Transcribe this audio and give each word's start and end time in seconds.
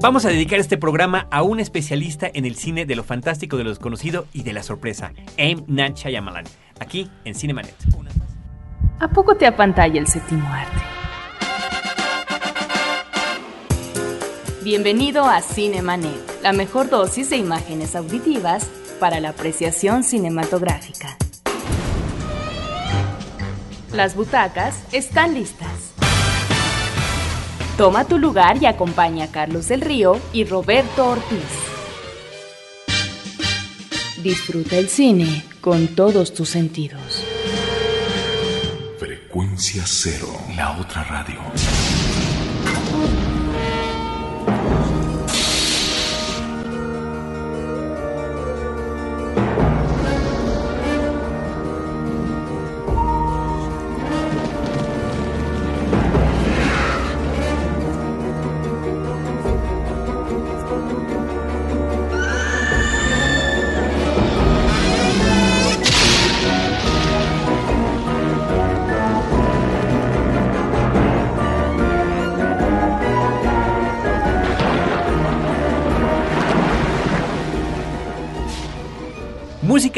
Vamos 0.00 0.24
a 0.24 0.28
dedicar 0.28 0.60
este 0.60 0.78
programa 0.78 1.26
a 1.32 1.42
un 1.42 1.58
especialista 1.58 2.30
en 2.32 2.44
el 2.44 2.54
cine 2.54 2.86
de 2.86 2.94
lo 2.94 3.02
fantástico, 3.02 3.56
de 3.56 3.64
lo 3.64 3.70
desconocido 3.70 4.26
y 4.32 4.44
de 4.44 4.52
la 4.52 4.62
sorpresa, 4.62 5.12
M. 5.36 5.64
Night 5.66 5.96
Shyamalan, 5.96 6.44
aquí 6.78 7.10
en 7.24 7.34
Cinemanet. 7.34 7.74
¿A 9.00 9.08
poco 9.08 9.34
te 9.34 9.44
apantalla 9.44 9.98
el 10.00 10.06
séptimo 10.06 10.48
arte? 10.48 10.80
Bienvenido 14.62 15.24
a 15.24 15.42
Cinemanet, 15.42 16.42
la 16.44 16.52
mejor 16.52 16.88
dosis 16.90 17.30
de 17.30 17.36
imágenes 17.38 17.96
auditivas 17.96 18.70
para 19.00 19.18
la 19.18 19.30
apreciación 19.30 20.04
cinematográfica. 20.04 21.16
Las 23.92 24.14
butacas 24.14 24.80
están 24.92 25.34
listas. 25.34 25.77
Toma 27.78 28.04
tu 28.04 28.18
lugar 28.18 28.60
y 28.60 28.66
acompaña 28.66 29.26
a 29.26 29.30
Carlos 29.30 29.68
del 29.68 29.82
Río 29.82 30.18
y 30.32 30.42
Roberto 30.44 31.10
Ortiz. 31.10 31.38
Disfruta 34.20 34.76
el 34.76 34.88
cine 34.88 35.44
con 35.60 35.86
todos 35.94 36.34
tus 36.34 36.48
sentidos. 36.48 37.24
Frecuencia 38.98 39.84
cero, 39.86 40.26
la 40.56 40.76
otra 40.76 41.04
radio. 41.04 41.38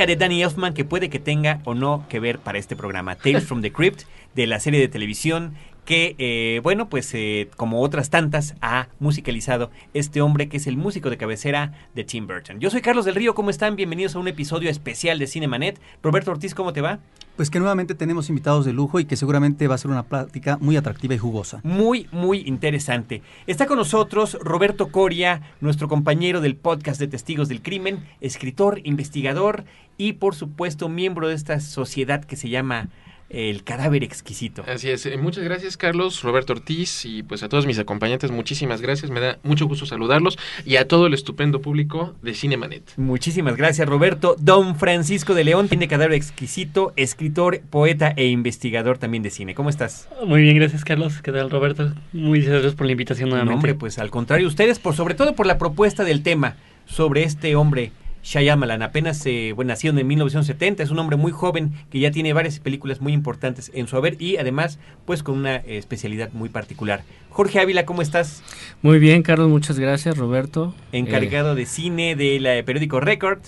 De 0.06 0.17
Danny 0.17 0.43
Elfman 0.43 0.73
que 0.73 0.87
puede 0.87 1.11
que 1.11 1.19
tenga 1.19 1.61
o 1.65 1.75
no 1.75 2.06
que 2.09 2.20
ver 2.20 2.39
para 2.39 2.59
este 2.59 2.75
programa. 2.75 3.17
Tales 3.17 3.45
from 3.45 3.61
the 3.61 3.70
Crypt, 3.70 4.05
de 4.34 4.47
la 4.47 4.59
serie 4.59 4.81
de 4.81 4.89
televisión 4.89 5.55
que, 5.91 6.15
eh, 6.19 6.61
bueno, 6.63 6.89
pues 6.89 7.13
eh, 7.15 7.49
como 7.57 7.81
otras 7.81 8.11
tantas, 8.11 8.55
ha 8.61 8.87
musicalizado 9.01 9.73
este 9.93 10.21
hombre 10.21 10.49
que 10.49 10.59
es 10.59 10.69
el 10.69 10.77
músico 10.77 11.11
de 11.11 11.17
cabecera 11.17 11.73
de 11.97 12.05
Tim 12.05 12.29
Burton. 12.29 12.61
Yo 12.61 12.71
soy 12.71 12.81
Carlos 12.81 13.07
del 13.07 13.17
Río, 13.17 13.35
¿cómo 13.35 13.51
están? 13.51 13.75
Bienvenidos 13.75 14.15
a 14.15 14.21
un 14.21 14.29
episodio 14.29 14.71
especial 14.71 15.19
de 15.19 15.27
Cinemanet. 15.27 15.81
Roberto 16.01 16.31
Ortiz, 16.31 16.55
¿cómo 16.55 16.73
te 16.73 16.81
va? 16.81 17.01
Pues 17.35 17.51
que 17.51 17.59
nuevamente 17.59 17.97
tenemos 17.97 18.29
invitados 18.29 18.65
de 18.65 18.73
lujo 18.73 19.01
y 19.01 19.05
que 19.05 19.17
seguramente 19.17 19.67
va 19.67 19.75
a 19.75 19.79
ser 19.79 19.91
una 19.91 20.05
plática 20.05 20.59
muy 20.61 20.77
atractiva 20.77 21.17
y 21.17 21.19
jugosa. 21.19 21.61
Muy, 21.65 22.07
muy 22.13 22.43
interesante. 22.47 23.23
Está 23.49 23.67
con 23.67 23.77
nosotros 23.77 24.39
Roberto 24.41 24.93
Coria, 24.93 25.43
nuestro 25.61 25.89
compañero 25.89 26.41
del 26.41 26.55
podcast 26.55 27.01
de 27.01 27.09
Testigos 27.09 27.49
del 27.49 27.63
Crimen, 27.63 27.99
escritor, 28.21 28.81
investigador 28.85 29.65
y 29.99 30.13
por 30.13 30.37
supuesto 30.37 30.89
miembro 30.89 31.27
de 31.27 31.35
esta 31.35 31.59
sociedad 31.59 32.25
que 32.25 32.37
se 32.37 32.49
llama 32.49 32.91
el 33.31 33.62
cadáver 33.64 34.03
exquisito. 34.05 34.64
Así 34.67 34.91
es. 34.91 35.06
Eh, 35.06 35.17
Muchas 35.17 35.45
gracias, 35.45 35.77
Carlos, 35.77 36.23
Roberto 36.23 36.53
Ortiz 36.53 37.05
y 37.05 37.23
pues 37.23 37.42
a 37.42 37.48
todos 37.48 37.64
mis 37.67 37.78
acompañantes, 37.78 38.31
muchísimas 38.31 38.81
gracias. 38.81 39.11
Me 39.11 39.20
da 39.20 39.39
mucho 39.42 39.67
gusto 39.67 39.87
saludarlos 39.87 40.39
y 40.67 40.77
a 40.77 40.89
todo 40.89 41.06
el 41.06 41.14
estupendo 41.14 41.61
público 41.61 42.14
de 42.22 42.34
Cinemanet. 42.34 42.83
Muchísimas 42.97 43.56
gracias, 43.56 43.89
Roberto. 43.89 44.37
Don 44.39 44.77
Francisco 44.77 45.34
de 45.34 45.45
León 45.45 45.69
tiene 45.69 45.89
cadáver 45.89 46.14
exquisito, 46.14 46.93
escritor, 46.97 47.60
poeta 47.71 48.12
e 48.16 48.27
investigador 48.27 48.99
también 48.99 49.22
de 49.22 49.31
cine. 49.31 49.55
¿Cómo 49.55 49.71
estás? 49.71 50.09
Muy 50.26 50.43
bien, 50.43 50.56
gracias, 50.56 50.84
Carlos. 50.84 51.22
¿Qué 51.22 51.31
tal, 51.32 51.50
Roberto? 51.50 51.93
Muy 52.12 52.41
gracias 52.43 52.75
por 52.75 52.87
la 52.87 52.93
invitación 52.93 53.28
No, 53.28 53.37
nuevamente. 53.37 53.55
hombre, 53.55 53.75
pues 53.75 53.99
al 53.99 54.10
contrario, 54.10 54.49
ustedes, 54.49 54.78
por 54.78 54.94
sobre 54.94 55.15
todo 55.15 55.34
por 55.34 55.47
la 55.47 55.56
propuesta 55.59 56.03
del 56.05 56.22
tema 56.22 56.56
sobre 56.87 57.22
este 57.22 57.55
hombre. 57.55 57.93
Shyamalan, 58.22 58.82
apenas 58.82 59.25
eh, 59.26 59.53
bueno, 59.56 59.70
nació 59.70 59.91
en 59.91 60.06
1970, 60.06 60.82
es 60.82 60.91
un 60.91 60.98
hombre 60.98 61.16
muy 61.16 61.32
joven 61.32 61.72
que 61.91 61.98
ya 62.00 62.10
tiene 62.10 62.32
varias 62.32 62.58
películas 62.60 63.00
muy 63.00 63.12
importantes 63.12 63.70
en 63.75 63.86
su 63.88 63.97
haber 63.97 64.20
y 64.20 64.36
además 64.36 64.78
pues 65.06 65.22
con 65.22 65.36
una 65.38 65.56
eh, 65.56 65.78
especialidad 65.78 66.31
muy 66.32 66.48
particular. 66.48 67.03
Jorge 67.31 67.60
Ávila, 67.60 67.86
¿cómo 67.86 68.03
estás? 68.03 68.42
Muy 68.82 68.98
bien, 68.98 69.22
Carlos, 69.22 69.48
muchas 69.48 69.78
gracias, 69.78 70.19
Roberto. 70.19 70.75
Encargado 70.92 71.54
de 71.54 71.64
cine 71.66 72.14
del 72.16 72.44
eh, 72.47 72.62
periódico 72.62 73.00
Record 73.00 73.38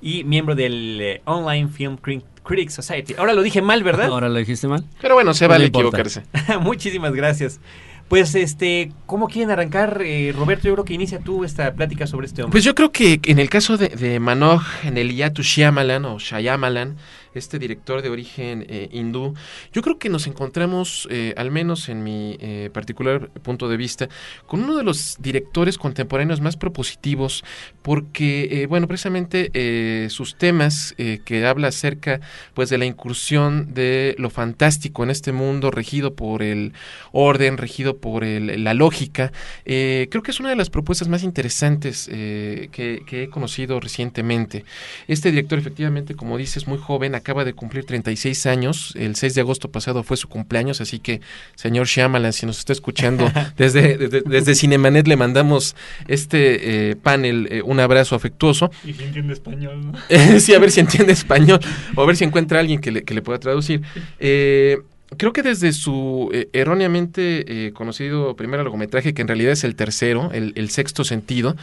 y 0.00 0.24
miembro 0.24 0.54
del 0.56 0.98
eh, 1.00 1.22
Online 1.26 1.68
Film 1.68 1.96
Cri- 1.96 2.24
Critics 2.42 2.74
Society. 2.74 3.14
Ahora 3.16 3.34
lo 3.34 3.42
dije 3.42 3.62
mal, 3.62 3.80
Eh, 3.80 3.84
¿verdad? 3.84 4.06
Ahora 4.08 4.28
lo 4.28 4.34
dijiste 4.38 4.66
mal. 4.66 4.82
Pero 5.00 5.14
bueno, 5.14 5.32
se 5.32 5.44
No 5.44 5.50
vale 5.50 5.66
importa. 5.66 6.00
equivocarse. 6.00 6.22
Muchísimas 6.60 7.12
gracias. 7.14 7.60
Pues 8.08 8.34
este, 8.34 8.92
¿cómo 9.06 9.28
quieren 9.28 9.50
arrancar, 9.50 10.02
eh, 10.04 10.34
Roberto? 10.36 10.68
Yo 10.68 10.74
creo 10.74 10.84
que 10.84 10.94
inicia 10.94 11.18
tú 11.18 11.44
esta 11.44 11.72
plática 11.74 12.06
sobre 12.06 12.26
este 12.26 12.42
hombre. 12.42 12.52
Pues 12.52 12.64
yo 12.64 12.74
creo 12.74 12.92
que 12.92 13.20
en 13.24 13.38
el 13.38 13.48
caso 13.48 13.78
de, 13.78 14.20
Manoj 14.20 14.62
Eneliatu 14.84 15.42
Shyamalan 15.42 16.04
o 16.04 16.18
Shyamalan, 16.18 16.96
este 17.34 17.58
director 17.58 18.02
de 18.02 18.10
origen 18.10 18.66
eh, 18.68 18.88
hindú, 18.92 19.34
yo 19.72 19.82
creo 19.82 19.98
que 19.98 20.08
nos 20.08 20.26
encontramos, 20.26 21.08
eh, 21.10 21.34
al 21.36 21.50
menos 21.50 21.88
en 21.88 22.02
mi 22.02 22.36
eh, 22.40 22.70
particular 22.72 23.28
punto 23.42 23.68
de 23.68 23.76
vista, 23.76 24.08
con 24.46 24.62
uno 24.62 24.76
de 24.76 24.82
los 24.82 25.16
directores 25.20 25.78
contemporáneos 25.78 26.40
más 26.40 26.56
propositivos, 26.56 27.44
porque, 27.82 28.66
bueno, 28.68 28.86
precisamente 28.86 30.08
sus 30.10 30.36
temas 30.36 30.94
que 31.24 31.46
habla 31.46 31.68
acerca, 31.68 32.20
pues, 32.54 32.68
de 32.70 32.78
la 32.78 32.84
incursión 32.84 33.74
de 33.74 34.14
lo 34.18 34.30
fantástico 34.30 35.02
en 35.02 35.10
este 35.10 35.32
mundo 35.32 35.70
regido 35.70 36.14
por 36.14 36.42
el 36.42 36.72
orden, 37.12 37.56
regido 37.58 37.96
por 37.98 38.24
el- 38.24 38.62
la 38.64 38.74
lógica, 38.74 39.32
creo 39.64 40.22
que 40.22 40.30
es 40.30 40.40
una 40.40 40.50
de 40.50 40.56
las 40.56 40.70
propuestas 40.70 41.08
más 41.08 41.22
interesantes 41.22 42.06
que, 42.08 43.02
que 43.06 43.22
he 43.22 43.28
conocido 43.28 43.80
recientemente. 43.80 44.64
Este 45.08 45.30
director, 45.30 45.58
efectivamente, 45.58 46.14
como 46.14 46.38
dices, 46.38 46.66
muy 46.66 46.78
joven, 46.78 47.14
acaba 47.22 47.44
de 47.44 47.54
cumplir 47.54 47.84
36 47.84 48.46
años. 48.46 48.92
El 48.96 49.16
6 49.16 49.34
de 49.34 49.40
agosto 49.40 49.70
pasado 49.70 50.02
fue 50.02 50.16
su 50.16 50.28
cumpleaños, 50.28 50.80
así 50.80 50.98
que, 50.98 51.20
señor 51.54 51.86
Shyamalan, 51.86 52.32
si 52.32 52.46
nos 52.46 52.58
está 52.58 52.72
escuchando 52.72 53.30
desde, 53.56 53.96
desde, 53.96 54.20
desde 54.22 54.54
Cinemanet, 54.54 55.08
le 55.08 55.16
mandamos 55.16 55.74
este 56.08 56.90
eh, 56.90 56.96
panel, 56.96 57.48
eh, 57.50 57.62
un 57.62 57.80
abrazo 57.80 58.14
afectuoso. 58.14 58.70
Y 58.84 58.92
si 58.92 59.04
entiende 59.04 59.32
español, 59.32 59.92
¿no? 59.92 60.38
sí, 60.40 60.54
a 60.54 60.58
ver 60.58 60.70
si 60.70 60.80
entiende 60.80 61.12
español 61.12 61.60
o 61.94 62.02
a 62.02 62.06
ver 62.06 62.16
si 62.16 62.24
encuentra 62.24 62.58
a 62.58 62.60
alguien 62.60 62.80
que 62.80 62.90
le, 62.90 63.04
que 63.04 63.14
le 63.14 63.22
pueda 63.22 63.38
traducir. 63.38 63.82
Eh, 64.18 64.78
creo 65.16 65.32
que 65.32 65.42
desde 65.42 65.72
su 65.72 66.30
eh, 66.32 66.48
erróneamente 66.52 67.66
eh, 67.66 67.72
conocido 67.72 68.34
primer 68.36 68.60
largometraje, 68.60 69.14
que 69.14 69.22
en 69.22 69.28
realidad 69.28 69.52
es 69.52 69.64
el 69.64 69.74
tercero, 69.74 70.30
el, 70.32 70.52
el 70.56 70.70
sexto 70.70 71.04
sentido, 71.04 71.56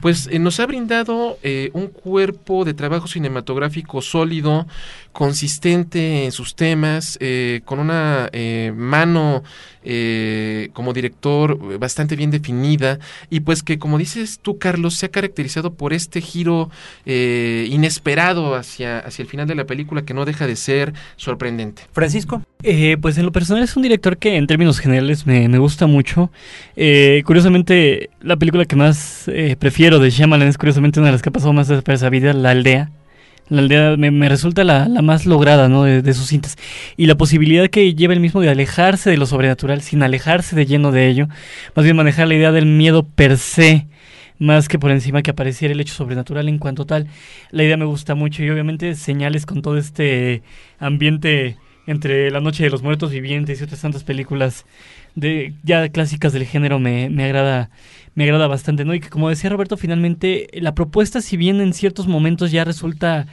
pues 0.00 0.28
eh, 0.30 0.38
nos 0.38 0.60
ha 0.60 0.66
brindado 0.66 1.38
eh, 1.42 1.70
un 1.72 1.88
cuerpo 1.88 2.64
de 2.64 2.74
trabajo 2.74 3.06
cinematográfico 3.06 4.02
sólido, 4.02 4.66
consistente 5.16 6.26
en 6.26 6.30
sus 6.30 6.54
temas, 6.54 7.16
eh, 7.22 7.62
con 7.64 7.78
una 7.78 8.28
eh, 8.34 8.70
mano 8.76 9.42
eh, 9.82 10.68
como 10.74 10.92
director 10.92 11.78
bastante 11.78 12.16
bien 12.16 12.30
definida 12.30 12.98
y 13.30 13.40
pues 13.40 13.62
que 13.62 13.78
como 13.78 13.96
dices 13.96 14.40
tú 14.42 14.58
Carlos 14.58 14.94
se 14.96 15.06
ha 15.06 15.08
caracterizado 15.08 15.72
por 15.72 15.94
este 15.94 16.20
giro 16.20 16.68
eh, 17.06 17.66
inesperado 17.70 18.56
hacia, 18.56 18.98
hacia 18.98 19.22
el 19.22 19.28
final 19.28 19.46
de 19.46 19.54
la 19.54 19.64
película 19.64 20.02
que 20.02 20.12
no 20.12 20.26
deja 20.26 20.46
de 20.46 20.54
ser 20.54 20.92
sorprendente. 21.16 21.84
Francisco. 21.92 22.42
Eh, 22.62 22.98
pues 23.00 23.16
en 23.16 23.24
lo 23.24 23.32
personal 23.32 23.62
es 23.62 23.74
un 23.74 23.84
director 23.84 24.18
que 24.18 24.36
en 24.36 24.46
términos 24.46 24.80
generales 24.80 25.26
me, 25.26 25.48
me 25.48 25.56
gusta 25.56 25.86
mucho. 25.86 26.30
Eh, 26.76 27.22
curiosamente, 27.24 28.10
la 28.20 28.36
película 28.36 28.66
que 28.66 28.76
más 28.76 29.28
eh, 29.28 29.56
prefiero 29.58 29.98
de 29.98 30.10
Shyamalan 30.10 30.48
es 30.48 30.58
curiosamente 30.58 31.00
una 31.00 31.08
de 31.08 31.12
las 31.12 31.22
que 31.22 31.30
ha 31.30 31.32
pasado 31.32 31.54
más 31.54 31.68
desapercibida, 31.68 32.34
La 32.34 32.50
Aldea. 32.50 32.90
La 33.48 33.60
aldea 33.60 33.96
me, 33.96 34.28
resulta 34.28 34.64
la, 34.64 34.88
la 34.88 35.02
más 35.02 35.24
lograda 35.24 35.68
¿no? 35.68 35.84
de, 35.84 36.02
de 36.02 36.14
sus 36.14 36.26
cintas. 36.26 36.56
Y 36.96 37.06
la 37.06 37.14
posibilidad 37.16 37.68
que 37.68 37.94
lleva 37.94 38.12
el 38.12 38.20
mismo 38.20 38.40
de 38.40 38.50
alejarse 38.50 39.10
de 39.10 39.16
lo 39.16 39.26
sobrenatural 39.26 39.82
sin 39.82 40.02
alejarse 40.02 40.56
de 40.56 40.66
lleno 40.66 40.90
de 40.90 41.06
ello. 41.08 41.28
Más 41.74 41.84
bien 41.84 41.96
manejar 41.96 42.26
la 42.26 42.34
idea 42.34 42.50
del 42.52 42.66
miedo 42.66 43.06
per 43.06 43.38
se. 43.38 43.86
Más 44.38 44.68
que 44.68 44.78
por 44.78 44.90
encima 44.90 45.22
que 45.22 45.30
apareciera 45.30 45.72
el 45.72 45.80
hecho 45.80 45.94
sobrenatural 45.94 46.48
en 46.48 46.58
cuanto 46.58 46.86
tal. 46.86 47.06
La 47.50 47.62
idea 47.62 47.76
me 47.76 47.84
gusta 47.84 48.14
mucho 48.14 48.42
y 48.42 48.50
obviamente 48.50 48.94
señales 48.94 49.46
con 49.46 49.62
todo 49.62 49.78
este 49.78 50.42
ambiente 50.78 51.56
entre 51.86 52.30
La 52.30 52.40
Noche 52.40 52.64
de 52.64 52.70
los 52.70 52.82
Muertos 52.82 53.12
Vivientes 53.12 53.60
y 53.60 53.64
otras 53.64 53.80
tantas 53.80 54.04
películas 54.04 54.66
de 55.14 55.54
ya 55.62 55.88
clásicas 55.88 56.32
del 56.32 56.44
género 56.44 56.78
me, 56.78 57.08
me 57.08 57.24
agrada 57.24 57.70
me 58.16 58.24
agrada 58.24 58.48
bastante, 58.48 58.84
¿no? 58.84 58.94
Y 58.94 59.00
que 59.00 59.10
como 59.10 59.28
decía 59.28 59.50
Roberto, 59.50 59.76
finalmente 59.76 60.48
la 60.54 60.74
propuesta, 60.74 61.20
si 61.20 61.36
bien 61.36 61.60
en 61.60 61.74
ciertos 61.74 62.08
momentos 62.08 62.50
ya 62.50 62.64
resulta 62.64 63.26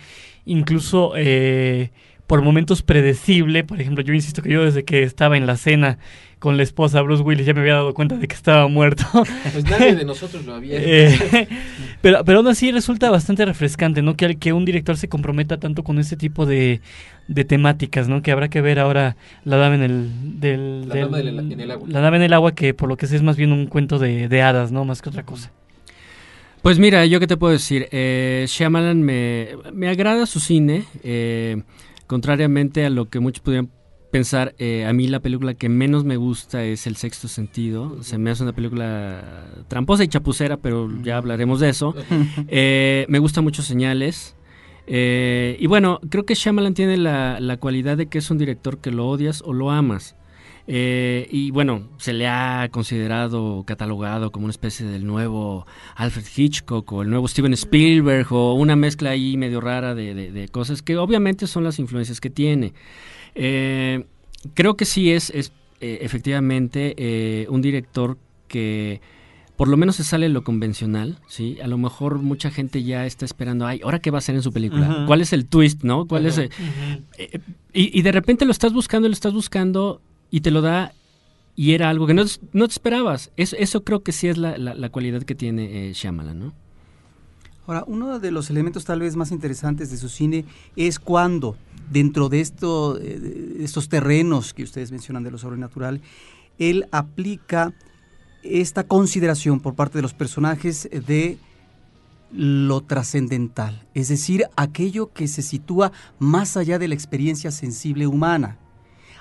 incluso 0.45 1.13
eh, 1.15 1.91
por 2.27 2.41
momentos 2.41 2.81
predecible. 2.81 3.63
Por 3.63 3.79
ejemplo, 3.81 4.03
yo 4.03 4.13
insisto 4.13 4.41
que 4.41 4.49
yo 4.49 4.63
desde 4.63 4.83
que 4.83 5.03
estaba 5.03 5.37
en 5.37 5.45
la 5.45 5.57
cena 5.57 5.97
con 6.39 6.57
la 6.57 6.63
esposa 6.63 7.01
Bruce 7.01 7.23
Willis 7.23 7.45
ya 7.45 7.53
me 7.53 7.61
había 7.61 7.75
dado 7.75 7.93
cuenta 7.93 8.17
de 8.17 8.27
que 8.27 8.35
estaba 8.35 8.67
muerto. 8.67 9.05
Pues 9.53 9.63
nadie 9.65 9.95
de 9.95 10.03
nosotros 10.13 10.45
lo 10.45 10.55
había. 10.55 10.75
Eh, 10.77 11.47
pero, 12.01 12.25
pero 12.25 12.39
aún 12.39 12.47
así 12.47 12.71
resulta 12.71 13.09
bastante 13.09 13.45
refrescante, 13.45 14.01
¿no? 14.01 14.15
Que, 14.17 14.25
al- 14.25 14.37
que 14.37 14.51
un 14.51 14.65
director 14.65 14.97
se 14.97 15.07
comprometa 15.07 15.57
tanto 15.59 15.83
con 15.83 15.99
ese 15.99 16.17
tipo 16.17 16.45
de, 16.45 16.81
de 17.29 17.45
temáticas, 17.45 18.09
¿no? 18.09 18.21
Que 18.21 18.31
habrá 18.31 18.49
que 18.49 18.59
ver 18.61 18.79
ahora 18.79 19.15
La 19.45 19.55
Dama 19.57 19.75
en 19.75 19.83
el, 19.83 20.39
del, 20.41 20.87
La 20.89 20.95
del- 20.95 21.03
Dama 21.05 21.17
del- 21.17 21.51
en 21.53 21.59
el 21.61 21.71
agua. 21.71 21.87
La 21.89 21.99
Dama 22.01 22.17
en 22.17 22.23
el 22.23 22.33
agua, 22.33 22.53
que 22.55 22.73
por 22.73 22.89
lo 22.89 22.97
que 22.97 23.07
sé 23.07 23.15
es 23.15 23.23
más 23.23 23.37
bien 23.37 23.53
un 23.53 23.67
cuento 23.67 23.97
de, 23.99 24.27
de 24.27 24.41
hadas, 24.41 24.71
¿no? 24.71 24.83
Más 24.83 25.01
que 25.01 25.09
otra 25.09 25.23
cosa. 25.23 25.49
Pues 26.61 26.79
mira, 26.79 27.05
yo 27.05 27.19
qué 27.19 27.27
te 27.27 27.35
puedo 27.37 27.51
decir, 27.53 27.87
eh, 27.91 28.45
Shyamalan 28.47 29.01
me, 29.01 29.49
me 29.73 29.89
agrada 29.89 30.25
su 30.25 30.39
cine, 30.39 30.85
eh, 31.03 31.61
contrariamente 32.07 32.85
a 32.85 32.89
lo 32.89 33.09
que 33.09 33.19
muchos 33.19 33.41
podrían 33.43 33.69
pensar, 34.11 34.53
eh, 34.59 34.85
a 34.85 34.93
mí 34.93 35.07
la 35.07 35.21
película 35.21 35.55
que 35.55 35.69
menos 35.69 36.03
me 36.03 36.17
gusta 36.17 36.63
es 36.63 36.85
El 36.85 36.95
Sexto 36.97 37.27
Sentido, 37.27 38.03
se 38.03 38.19
me 38.19 38.29
hace 38.29 38.43
una 38.43 38.53
película 38.53 39.47
tramposa 39.67 40.03
y 40.03 40.07
chapucera, 40.07 40.57
pero 40.57 40.87
ya 41.01 41.17
hablaremos 41.17 41.59
de 41.59 41.69
eso. 41.69 41.95
Eh, 42.47 43.05
me 43.09 43.17
gusta 43.19 43.41
mucho 43.41 43.63
Señales. 43.63 44.35
eh, 44.85 45.57
y 45.59 45.65
bueno, 45.67 45.99
creo 46.09 46.25
que 46.25 46.35
Shyamalan 46.35 46.73
tiene 46.75 46.97
la, 46.97 47.39
la 47.39 47.57
cualidad 47.57 47.97
de 47.97 48.07
que 48.07 48.19
es 48.19 48.29
un 48.29 48.37
director 48.37 48.79
que 48.79 48.91
lo 48.91 49.07
odias 49.07 49.41
o 49.45 49.53
lo 49.53 49.71
amas. 49.71 50.15
Eh, 50.65 51.27
y 51.29 51.51
bueno, 51.51 51.89
se 51.97 52.13
le 52.13 52.27
ha 52.27 52.69
considerado, 52.71 53.63
catalogado 53.67 54.31
como 54.31 54.45
una 54.45 54.51
especie 54.51 54.85
del 54.85 55.05
nuevo 55.05 55.67
Alfred 55.95 56.23
Hitchcock 56.35 56.89
o 56.93 57.01
el 57.01 57.09
nuevo 57.09 57.27
Steven 57.27 57.51
Spielberg 57.53 58.31
o 58.31 58.53
una 58.53 58.75
mezcla 58.77 59.09
ahí 59.09 59.35
medio 59.35 59.59
rara 59.59 59.93
de, 59.93 60.13
de- 60.13 60.31
de 60.31 60.47
cosas 60.47 60.81
que 60.81 60.95
obviamente 60.97 61.47
son 61.47 61.63
las 61.65 61.79
influencias 61.79 62.21
que 62.21 62.29
tiene. 62.29 62.73
Eh, 63.35 64.05
creo 64.53 64.77
que 64.77 64.85
sí 64.85 65.11
es, 65.11 65.31
es 65.31 65.51
eh, 65.81 65.99
efectivamente 66.01 66.93
eh, 66.97 67.45
un 67.49 67.61
director 67.61 68.17
que 68.47 69.01
por 69.57 69.67
lo 69.67 69.77
menos 69.77 69.97
se 69.97 70.03
sale 70.03 70.29
lo 70.29 70.43
convencional, 70.43 71.19
¿sí? 71.27 71.57
A 71.61 71.67
lo 71.67 71.77
mejor 71.77 72.19
mucha 72.19 72.49
gente 72.51 72.83
ya 72.83 73.05
está 73.05 73.23
esperando, 73.25 73.67
ay, 73.67 73.81
¿ahora 73.83 73.99
qué 73.99 74.11
va 74.11 74.17
a 74.17 74.19
hacer 74.19 74.33
en 74.35 74.41
su 74.41 74.51
película? 74.53 75.03
¿Cuál 75.07 75.21
es 75.21 75.31
el 75.33 75.45
twist, 75.45 75.83
no? 75.83 76.07
¿Cuál 76.07 76.25
es 76.25 76.37
el- 76.37 76.49
eh, 77.17 77.39
y, 77.73 77.97
y 77.99 78.01
de 78.01 78.11
repente 78.13 78.45
lo 78.45 78.51
estás 78.51 78.73
buscando, 78.73 79.07
lo 79.09 79.13
estás 79.13 79.33
buscando 79.33 80.01
y 80.33 80.41
te 80.41 80.49
lo 80.49 80.61
da 80.63 80.93
y 81.55 81.73
era 81.73 81.91
algo 81.91 82.07
que 82.07 82.15
no, 82.15 82.23
no 82.53 82.67
te 82.67 82.71
esperabas. 82.71 83.29
Eso, 83.37 83.55
eso 83.59 83.83
creo 83.83 84.01
que 84.01 84.11
sí 84.11 84.27
es 84.27 84.39
la, 84.39 84.57
la- 84.57 84.89
cualidad 84.89 85.21
que 85.21 85.35
tiene 85.35 85.89
eh, 85.89 85.93
Shyamalan, 85.93 86.39
¿no? 86.39 86.53
Ahora, 87.67 87.83
uno 87.85 88.17
de 88.17 88.31
los 88.31 88.49
elementos 88.49 88.83
tal 88.83 89.01
vez 89.01 89.15
más 89.15 89.31
interesantes 89.31 89.91
de 89.91 89.97
su 89.97 90.09
cine 90.09 90.43
es 90.75 90.97
cuando, 90.97 91.55
dentro 91.91 92.29
de, 92.29 92.41
esto, 92.41 92.97
eh, 92.99 93.57
estos 93.59 93.89
terrenos 93.89 94.55
que 94.55 94.63
ustedes 94.63 94.91
mencionan 94.91 95.23
de 95.23 95.29
lo 95.29 95.37
sobrenatural, 95.37 96.01
él 96.57 96.87
aplica 96.91 97.71
esta 98.41 98.85
consideración 98.85 99.59
por 99.59 99.75
parte 99.75 99.99
de 99.99 100.01
los 100.01 100.15
personajes 100.15 100.89
de 100.91 101.37
lo 102.31 102.81
trascendental, 102.81 103.85
es 103.93 104.07
decir, 104.07 104.45
aquello 104.55 105.13
que 105.13 105.27
se 105.27 105.43
sitúa 105.43 105.91
más 106.17 106.57
allá 106.57 106.79
de 106.79 106.87
la 106.87 106.95
experiencia 106.95 107.51
sensible 107.51 108.07
humana. 108.07 108.57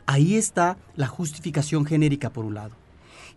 Ahí 0.07 0.37
está 0.37 0.79
la 0.97 1.07
justificación 1.07 1.85
genérica, 1.85 2.31
por 2.31 2.45
un 2.45 2.55
lado, 2.55 2.77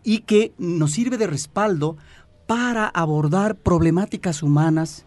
y 0.03 0.19
que 0.19 0.53
nos 0.57 0.91
sirve 0.91 1.17
de 1.17 1.27
respaldo 1.27 1.97
para 2.47 2.87
abordar 2.87 3.55
problemáticas 3.55 4.43
humanas 4.43 5.05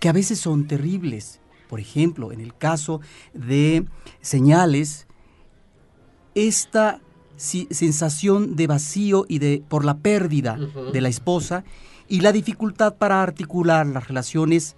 que 0.00 0.08
a 0.08 0.12
veces 0.12 0.38
son 0.38 0.66
terribles. 0.66 1.40
Por 1.68 1.80
ejemplo, 1.80 2.32
en 2.32 2.40
el 2.40 2.56
caso 2.56 3.00
de 3.34 3.86
señales, 4.20 5.06
esta 6.34 7.00
sensación 7.36 8.56
de 8.56 8.66
vacío 8.66 9.24
y 9.28 9.38
de 9.38 9.62
por 9.68 9.84
la 9.84 9.98
pérdida 9.98 10.58
de 10.92 11.00
la 11.00 11.08
esposa 11.08 11.64
y 12.08 12.20
la 12.20 12.32
dificultad 12.32 12.96
para 12.96 13.22
articular 13.22 13.86
las 13.86 14.08
relaciones 14.08 14.76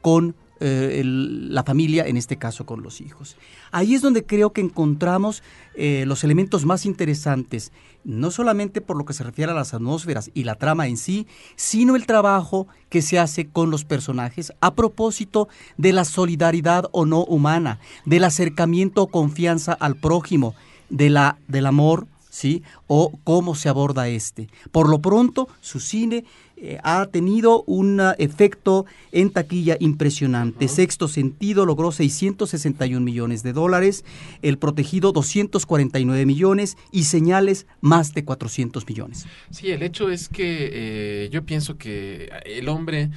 con 0.00 0.34
eh, 0.60 1.02
la 1.04 1.64
familia, 1.64 2.06
en 2.06 2.16
este 2.16 2.36
caso 2.36 2.66
con 2.66 2.82
los 2.82 3.00
hijos. 3.00 3.36
Ahí 3.72 3.94
es 3.94 4.02
donde 4.02 4.24
creo 4.26 4.52
que 4.52 4.60
encontramos 4.60 5.42
eh, 5.74 6.04
los 6.06 6.22
elementos 6.22 6.66
más 6.66 6.84
interesantes, 6.84 7.72
no 8.04 8.30
solamente 8.30 8.82
por 8.82 8.98
lo 8.98 9.06
que 9.06 9.14
se 9.14 9.24
refiere 9.24 9.52
a 9.52 9.54
las 9.54 9.72
atmósferas 9.72 10.30
y 10.34 10.44
la 10.44 10.56
trama 10.56 10.86
en 10.86 10.98
sí, 10.98 11.26
sino 11.56 11.96
el 11.96 12.04
trabajo 12.04 12.66
que 12.90 13.00
se 13.00 13.18
hace 13.18 13.48
con 13.48 13.70
los 13.70 13.84
personajes 13.84 14.52
a 14.60 14.74
propósito 14.74 15.48
de 15.78 15.94
la 15.94 16.04
solidaridad 16.04 16.84
o 16.92 17.06
no 17.06 17.24
humana, 17.24 17.78
del 18.04 18.24
acercamiento 18.24 19.02
o 19.02 19.06
confianza 19.06 19.72
al 19.72 19.96
prójimo, 19.96 20.54
de 20.90 21.08
la, 21.08 21.38
del 21.48 21.66
amor, 21.66 22.06
¿sí? 22.30 22.62
O 22.86 23.18
cómo 23.24 23.54
se 23.54 23.68
aborda 23.68 24.08
este. 24.08 24.48
Por 24.72 24.88
lo 24.88 25.00
pronto, 25.00 25.48
su 25.60 25.80
cine 25.80 26.24
eh, 26.62 26.78
ha 26.84 27.06
tenido 27.06 27.62
un 27.64 28.00
ah, 28.00 28.14
efecto 28.18 28.86
en 29.12 29.30
taquilla 29.30 29.76
impresionante. 29.80 30.68
Sexto 30.68 31.08
Sentido 31.08 31.64
logró 31.66 31.90
661 31.92 33.00
millones 33.04 33.42
de 33.42 33.52
dólares, 33.52 34.04
El 34.42 34.58
Protegido 34.58 35.12
249 35.12 36.26
millones 36.26 36.76
y 36.92 37.04
Señales 37.04 37.66
más 37.80 38.12
de 38.14 38.24
400 38.24 38.86
millones. 38.86 39.26
Sí, 39.50 39.70
el 39.70 39.82
hecho 39.82 40.10
es 40.10 40.28
que 40.28 40.70
eh, 40.72 41.28
yo 41.32 41.44
pienso 41.44 41.78
que 41.78 42.30
el 42.44 42.68
hombre 42.68 43.10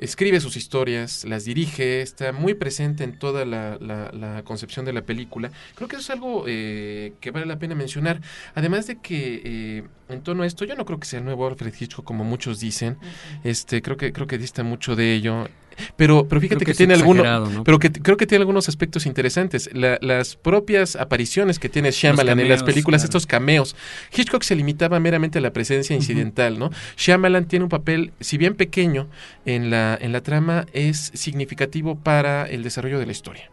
escribe 0.00 0.38
sus 0.40 0.56
historias, 0.56 1.24
las 1.24 1.44
dirige, 1.44 2.02
está 2.02 2.30
muy 2.32 2.54
presente 2.54 3.02
en 3.02 3.18
toda 3.18 3.44
la, 3.44 3.78
la- 3.80 4.12
la 4.12 4.44
concepción 4.44 4.84
de 4.84 4.92
la 4.92 5.02
película. 5.02 5.50
Creo 5.74 5.88
que 5.88 5.96
eso 5.96 6.02
es 6.04 6.10
algo 6.10 6.44
eh, 6.46 7.14
que 7.20 7.32
vale 7.32 7.46
la 7.46 7.58
pena 7.58 7.74
mencionar. 7.74 8.20
Además 8.54 8.86
de 8.86 8.98
que 9.00 9.42
eh, 9.44 9.82
en 10.08 10.22
torno 10.22 10.42
a 10.42 10.46
esto, 10.46 10.64
yo 10.64 10.74
no 10.74 10.84
creo 10.84 10.98
que 10.98 11.06
sea 11.06 11.18
el 11.18 11.24
nuevo 11.24 11.46
Alfred 11.46 11.72
Hitchcock 11.78 12.04
como 12.04 12.24
muchos 12.24 12.60
dicen. 12.60 12.96
Este, 13.44 13.82
creo 13.82 13.96
que 13.96 14.12
creo 14.12 14.26
que 14.26 14.38
dista 14.38 14.62
mucho 14.62 14.96
de 14.96 15.14
ello. 15.14 15.48
Pero, 15.96 16.26
pero 16.26 16.40
fíjate 16.40 16.64
Creo 16.64 16.74
que, 16.74 16.76
tiene 16.76 16.94
algunos, 16.94 17.62
pero 17.64 17.78
que 17.78 17.92
creo 17.92 18.16
que 18.16 18.26
tiene 18.26 18.42
algunos 18.42 18.68
aspectos 18.68 19.06
interesantes. 19.06 19.70
La- 19.72 19.98
las 20.02 20.34
propias 20.34 20.96
apariciones 20.96 21.60
que 21.60 21.68
tiene 21.68 21.92
Shyamalan 21.92 22.40
en 22.40 22.48
las 22.48 22.64
películas, 22.64 23.02
claro. 23.02 23.08
estos 23.10 23.26
cameos. 23.26 23.76
Hitchcock 24.12 24.42
se 24.42 24.56
limitaba 24.56 24.98
meramente 24.98 25.38
a 25.38 25.40
la 25.40 25.52
presencia 25.52 25.94
incidental, 25.94 26.58
¿no? 26.58 26.70
Shyamalan 26.96 27.46
tiene 27.46 27.64
un 27.64 27.68
papel, 27.68 28.12
si 28.18 28.38
bien 28.38 28.54
pequeño 28.54 29.06
en 29.46 29.70
la, 29.70 29.96
en 30.00 30.10
la 30.12 30.20
trama, 30.20 30.66
es 30.72 31.12
significativo 31.14 31.94
para 31.96 32.48
el 32.48 32.64
desarrollo 32.64 32.98
de 32.98 33.06
la 33.06 33.12
historia. 33.12 33.48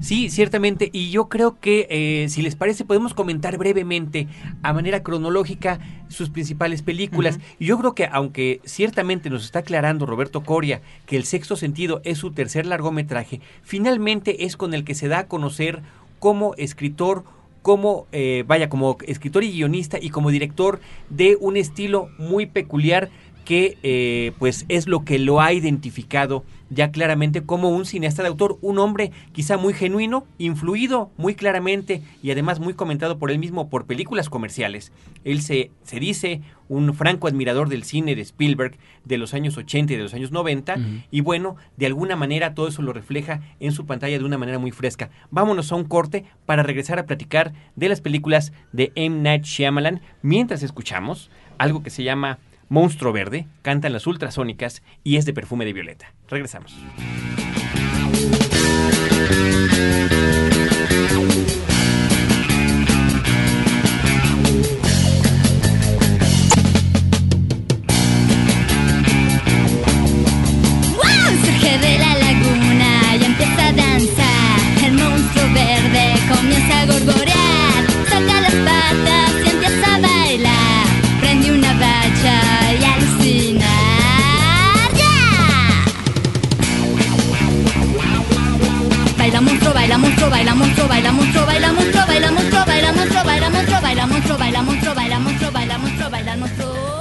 Sí, 0.00 0.30
ciertamente. 0.30 0.90
Y 0.92 1.10
yo 1.10 1.28
creo 1.28 1.58
que, 1.58 1.86
eh, 1.90 2.28
si 2.28 2.42
les 2.42 2.56
parece, 2.56 2.84
podemos 2.84 3.14
comentar 3.14 3.58
brevemente, 3.58 4.28
a 4.62 4.72
manera 4.72 5.02
cronológica, 5.02 5.80
sus 6.08 6.30
principales 6.30 6.82
películas. 6.82 7.38
Y 7.58 7.66
yo 7.66 7.78
creo 7.78 7.94
que, 7.94 8.08
aunque 8.10 8.60
ciertamente 8.64 9.28
nos 9.28 9.44
está 9.44 9.60
aclarando 9.60 10.06
Roberto 10.06 10.42
Coria 10.42 10.80
que 11.06 11.16
El 11.16 11.24
Sexto 11.24 11.56
Sentido 11.56 12.00
es 12.04 12.18
su 12.18 12.30
tercer 12.30 12.66
largometraje, 12.66 13.40
finalmente 13.62 14.44
es 14.44 14.56
con 14.56 14.72
el 14.72 14.84
que 14.84 14.94
se 14.94 15.08
da 15.08 15.20
a 15.20 15.28
conocer 15.28 15.82
como 16.18 16.54
escritor 16.54 17.24
como, 17.62 18.06
eh, 18.12 18.44
vaya, 18.46 18.68
como 18.68 18.96
escritor 19.06 19.44
y 19.44 19.52
guionista 19.52 19.98
y 20.00 20.10
como 20.10 20.30
director 20.30 20.80
de 21.10 21.36
un 21.38 21.56
estilo 21.56 22.08
muy 22.16 22.46
peculiar 22.46 23.10
que 23.44 23.78
eh, 23.82 24.32
pues 24.38 24.64
es 24.68 24.86
lo 24.86 25.04
que 25.04 25.18
lo 25.18 25.40
ha 25.40 25.52
identificado 25.52 26.44
ya 26.70 26.90
claramente 26.90 27.42
como 27.42 27.70
un 27.70 27.84
cineasta 27.86 28.22
de 28.22 28.28
autor, 28.28 28.58
un 28.60 28.78
hombre 28.78 29.12
quizá 29.32 29.56
muy 29.56 29.72
genuino, 29.74 30.26
influido 30.38 31.10
muy 31.16 31.34
claramente 31.34 32.02
y 32.22 32.30
además 32.30 32.60
muy 32.60 32.74
comentado 32.74 33.18
por 33.18 33.30
él 33.30 33.38
mismo 33.38 33.68
por 33.68 33.86
películas 33.86 34.28
comerciales. 34.28 34.92
Él 35.24 35.40
se, 35.40 35.70
se 35.82 36.00
dice 36.00 36.42
un 36.68 36.92
franco 36.94 37.28
admirador 37.28 37.68
del 37.68 37.84
cine 37.84 38.14
de 38.14 38.22
Spielberg 38.22 38.76
de 39.04 39.18
los 39.18 39.32
años 39.32 39.56
80 39.56 39.92
y 39.92 39.96
de 39.96 40.02
los 40.02 40.12
años 40.14 40.32
90 40.32 40.74
Ujú. 40.74 40.82
y 41.10 41.20
bueno, 41.22 41.56
de 41.76 41.86
alguna 41.86 42.14
manera 42.16 42.54
todo 42.54 42.68
eso 42.68 42.82
lo 42.82 42.92
refleja 42.92 43.40
en 43.60 43.72
su 43.72 43.86
pantalla 43.86 44.18
de 44.18 44.24
una 44.24 44.38
manera 44.38 44.58
muy 44.58 44.70
fresca. 44.70 45.10
Vámonos 45.30 45.72
a 45.72 45.76
un 45.76 45.84
corte 45.84 46.24
para 46.44 46.62
regresar 46.62 46.98
a 46.98 47.06
platicar 47.06 47.52
de 47.76 47.88
las 47.88 48.00
películas 48.00 48.52
de 48.72 48.92
M. 48.94 49.22
Night 49.22 49.44
Shyamalan 49.44 50.02
mientras 50.22 50.62
escuchamos 50.62 51.30
algo 51.56 51.82
que 51.82 51.90
se 51.90 52.04
llama 52.04 52.38
Monstruo 52.68 53.12
Verde, 53.12 53.46
cantan 53.62 53.92
las 53.92 54.06
ultrasónicas 54.06 54.82
y 55.04 55.16
es 55.16 55.24
de 55.24 55.32
perfume 55.32 55.64
de 55.64 55.72
violeta. 55.72 56.12
Regresamos. 56.28 56.76
monstruo, 89.68 89.74
baila 89.74 89.98
monstruo, 89.98 90.30
baila 90.30 90.54
monstruo, 90.54 90.88
baila 90.88 91.12
monstruo, 91.12 91.46
baila 91.46 91.72
monstruo, 91.72 92.06
baila 92.06 92.30
monstruo, 92.30 92.64
baila 92.64 92.92
monstruo, 92.92 93.24
baila 93.24 93.50
monstruo, 93.50 93.80
baila 93.82 94.06
monstruo, 94.06 94.38
baila 94.38 94.62
monstruo, 94.62 94.94
baila 94.94 95.18
monstruo, 95.18 95.50
baila 95.50 95.78
monstruo, 95.78 96.10
baila 96.10 96.36
monstruo. 96.36 97.00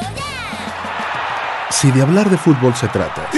Si 1.69 1.91
de 1.91 2.01
hablar 2.01 2.29
de 2.29 2.37
fútbol 2.37 2.75
se 2.75 2.87
trata. 2.87 3.29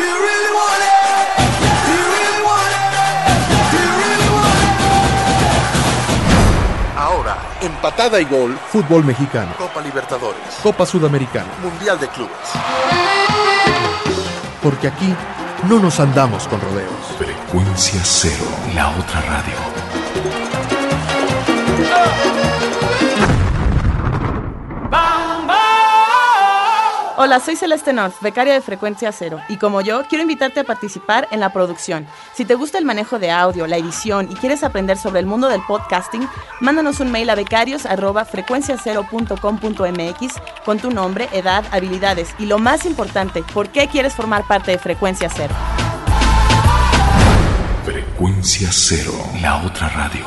Ahora, 6.96 7.38
empatada 7.62 8.20
y 8.22 8.26
gol. 8.26 8.58
Fútbol 8.72 9.04
mexicano. 9.04 9.54
Copa 9.58 9.82
Libertadores. 9.82 10.42
Copa 10.62 10.86
Sudamericana. 10.86 11.50
Mundial 11.64 12.00
de 12.00 12.08
Clubes. 12.10 12.36
Porque 14.62 14.88
aquí 14.88 15.14
no 15.68 15.80
nos 15.80 16.00
andamos 16.00 16.48
con 16.48 16.62
rodeos. 16.62 17.16
Frecuencia 17.50 18.00
cero, 18.04 18.46
la 18.76 18.96
otra 18.96 19.22
radio. 19.22 19.56
Hola, 27.18 27.40
soy 27.40 27.56
Celeste 27.56 27.92
North, 27.92 28.14
becaria 28.22 28.54
de 28.54 28.62
Frecuencia 28.62 29.12
Cero, 29.12 29.40
y 29.50 29.58
como 29.58 29.82
yo, 29.82 30.04
quiero 30.08 30.22
invitarte 30.22 30.60
a 30.60 30.64
participar 30.64 31.28
en 31.32 31.40
la 31.40 31.52
producción. 31.52 32.06
Si 32.36 32.46
te 32.46 32.54
gusta 32.54 32.78
el 32.78 32.86
manejo 32.86 33.18
de 33.18 33.32
audio, 33.32 33.66
la 33.66 33.78
edición 33.78 34.32
y 34.32 34.36
quieres 34.36 34.64
aprender 34.64 35.00
sobre 35.00 35.20
el 35.20 35.26
mundo 35.26 35.50
del 35.50 35.64
podcasting, 35.64 36.30
mándanos 36.62 37.00
un 37.00 37.12
mail 37.12 37.32
a 37.32 37.36
becarios@frecuenciacero.com.mx 37.36 40.34
con 40.64 40.78
tu 40.78 40.92
nombre, 40.92 41.28
edad, 41.34 41.66
habilidades 41.72 42.36
y 42.38 42.46
lo 42.46 42.60
más 42.60 42.86
importante, 42.86 43.42
por 43.56 43.70
qué 43.70 43.88
quieres 43.88 44.14
formar 44.14 44.46
parte 44.46 44.70
de 44.70 44.78
Frecuencia 44.78 45.32
Cero. 45.36 45.56
Frecuencia 48.20 48.70
cero, 48.70 49.14
la 49.42 49.64
otra 49.64 49.88
radio. 49.88 50.26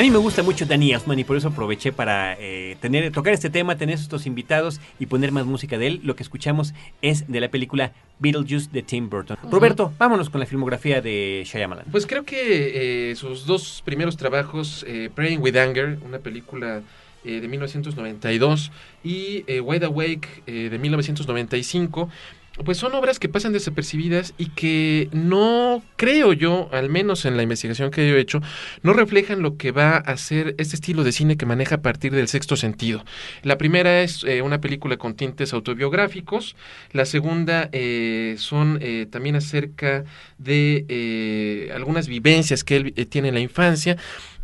A 0.00 0.02
mí 0.02 0.10
me 0.10 0.16
gusta 0.16 0.42
mucho 0.42 0.64
Danny 0.64 0.92
Elfman 0.92 1.18
y 1.18 1.24
por 1.24 1.36
eso 1.36 1.48
aproveché 1.48 1.92
para 1.92 2.34
eh, 2.40 2.74
tener, 2.80 3.12
tocar 3.12 3.34
este 3.34 3.50
tema, 3.50 3.76
tener 3.76 3.96
estos 3.96 4.24
invitados 4.24 4.80
y 4.98 5.04
poner 5.04 5.30
más 5.30 5.44
música 5.44 5.76
de 5.76 5.88
él. 5.88 6.00
Lo 6.02 6.16
que 6.16 6.22
escuchamos 6.22 6.72
es 7.02 7.30
de 7.30 7.38
la 7.38 7.50
película 7.50 7.92
Beetlejuice 8.18 8.70
de 8.72 8.82
Tim 8.82 9.10
Burton. 9.10 9.36
Roberto, 9.50 9.92
vámonos 9.98 10.30
con 10.30 10.40
la 10.40 10.46
filmografía 10.46 11.02
de 11.02 11.42
Shyamalan. 11.44 11.84
Pues 11.92 12.06
creo 12.06 12.24
que 12.24 13.10
eh, 13.10 13.14
sus 13.14 13.44
dos 13.44 13.82
primeros 13.84 14.16
trabajos, 14.16 14.86
eh, 14.88 15.10
Praying 15.14 15.42
with 15.42 15.56
Anger, 15.56 15.98
una 16.02 16.20
película 16.20 16.80
de 17.22 17.46
1992, 17.46 18.72
y 19.04 19.44
Wide 19.60 19.84
Awake 19.84 20.42
de 20.46 20.78
1995, 20.78 22.08
pues 22.64 22.78
son 22.78 22.94
obras 22.94 23.18
que 23.18 23.28
pasan 23.28 23.52
desapercibidas 23.52 24.34
y 24.36 24.50
que 24.50 25.08
no 25.12 25.82
creo 25.96 26.32
yo, 26.32 26.68
al 26.72 26.88
menos 26.90 27.24
en 27.24 27.36
la 27.36 27.42
investigación 27.42 27.90
que 27.90 28.08
yo 28.08 28.16
he 28.16 28.20
hecho, 28.20 28.40
no 28.82 28.92
reflejan 28.92 29.40
lo 29.40 29.56
que 29.56 29.72
va 29.72 29.96
a 29.96 30.16
ser 30.16 30.54
este 30.58 30.76
estilo 30.76 31.04
de 31.04 31.12
cine 31.12 31.36
que 31.36 31.46
maneja 31.46 31.76
a 31.76 31.82
partir 31.82 32.12
del 32.12 32.28
sexto 32.28 32.56
sentido. 32.56 33.04
La 33.42 33.56
primera 33.56 34.02
es 34.02 34.24
eh, 34.24 34.42
una 34.42 34.60
película 34.60 34.96
con 34.96 35.14
tintes 35.14 35.52
autobiográficos, 35.52 36.56
la 36.92 37.06
segunda 37.06 37.68
eh, 37.72 38.34
son 38.38 38.78
eh, 38.82 39.06
también 39.10 39.36
acerca 39.36 40.04
de 40.38 40.84
eh, 40.88 41.70
algunas 41.74 42.08
vivencias 42.08 42.64
que 42.64 42.76
él 42.76 42.92
eh, 42.96 43.06
tiene 43.06 43.28
en 43.28 43.34
la 43.34 43.40
infancia, 43.40 43.96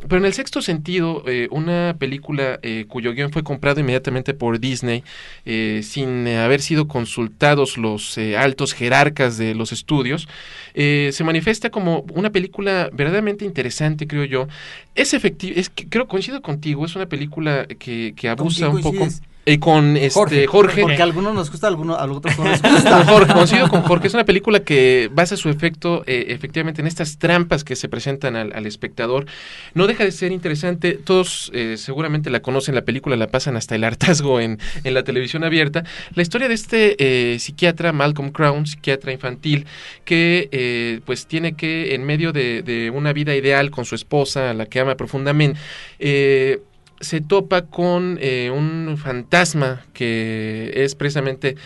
pero 0.09 0.19
en 0.19 0.26
el 0.26 0.33
sexto 0.35 0.61
sentido, 0.62 1.23
eh, 1.26 1.49
una 1.50 1.97
película 1.99 2.59
eh, 2.62 2.85
cuyo 2.88 3.12
guion 3.12 3.33
fue 3.33 3.43
comprado 3.43 3.81
inmediatamente 3.81 4.35
por 4.35 4.61
Disney, 4.61 5.03
eh, 5.45 5.81
sin 5.83 6.26
eh, 6.26 6.38
haber 6.38 6.61
sido 6.61 6.87
consultados 6.87 7.79
los 7.79 8.17
eh, 8.19 8.37
altos 8.37 8.75
jerarcas 8.75 9.38
de 9.38 9.55
los 9.55 9.73
estudios, 9.73 10.29
eh, 10.75 11.11
se 11.12 11.25
manifiesta 11.25 11.71
como 11.71 12.05
una 12.12 12.31
película 12.31 12.91
verdaderamente 12.93 13.45
interesante, 13.45 14.07
creo 14.07 14.25
yo. 14.25 14.49
Es 14.95 15.15
efectivo, 15.15 15.59
es 15.59 15.71
que 15.71 15.88
creo 15.88 16.07
coincido 16.07 16.43
contigo, 16.43 16.85
es 16.85 16.95
una 16.95 17.07
película 17.07 17.67
que, 17.67 18.12
que 18.17 18.29
abusa 18.29 18.69
un 18.69 18.83
poco. 18.83 19.09
Eh, 19.47 19.59
con 19.59 19.97
este 19.97 20.47
Jorge. 20.47 20.83
Porque 20.83 21.00
a 21.00 21.05
algunos 21.05 21.35
nos 21.35 21.50
gusta, 21.50 21.69
a 21.69 21.71
algunos, 21.71 21.99
a 21.99 22.05
otros 22.05 22.37
no 22.38 22.45
Con 22.45 22.53
gusta. 22.73 23.05
Jorge, 23.05 23.33
coincido 23.33 23.69
con 23.69 23.83
Jorge, 23.83 24.09
es 24.09 24.15
una 24.15 24.25
película 24.25 24.61
que 24.61 25.09
basa 25.12 25.37
su 25.37 25.49
efecto 25.49 26.03
eh, 26.07 26.26
efectivamente 26.29 26.81
en 26.81 26.87
estas 26.87 27.19
trampas 27.19 27.65
que 27.65 27.76
se 27.76 27.88
presentan 27.88 28.37
al, 28.37 28.53
al 28.53 28.67
espectador. 28.67 29.26
No 29.73 29.87
deja 29.87 30.05
de 30.05 30.12
ser 30.12 30.33
interesante, 30.33 30.95
todos 30.95 31.50
eh, 31.55 31.76
seguramente 31.79 32.29
la 32.29 32.41
conocen, 32.41 32.75
la 32.75 32.85
película 32.85 33.17
la 33.17 33.29
pasan 33.29 33.57
hasta 33.57 33.75
el 33.75 33.85
hartazgo 33.85 34.41
en, 34.41 34.59
en 34.85 34.95
la 34.95 35.05
televisión 35.05 35.45
abierta. 35.45 35.85
La 36.15 36.23
historia 36.23 36.49
de 36.49 36.55
este 36.55 36.97
eh, 36.99 37.38
psiquiatra, 37.38 37.93
Malcolm 37.93 38.31
Crown, 38.31 38.67
psiquiatra 38.67 39.12
infantil, 39.12 39.67
que 40.05 40.49
eh, 40.53 41.00
pues 41.05 41.26
tiene 41.26 41.55
que, 41.55 41.95
en 41.95 42.05
medio 42.05 42.33
de, 42.33 42.62
de 42.62 42.91
una 42.91 43.12
vida 43.12 43.35
ideal 43.35 43.71
con 43.71 43.85
su 43.85 43.95
esposa, 43.95 44.50
a 44.50 44.55
la 44.55 44.67
que 44.67 44.81
ama 44.81 44.97
profundamente, 44.97 45.59
eh, 45.99 46.61
se 47.00 47.21
topa 47.21 47.62
con 47.67 48.19
eh, 48.21 48.50
un 48.50 48.97
fantasma 48.99 49.85
que 49.93 50.73
es 50.76 50.95
precisamente 50.95 51.57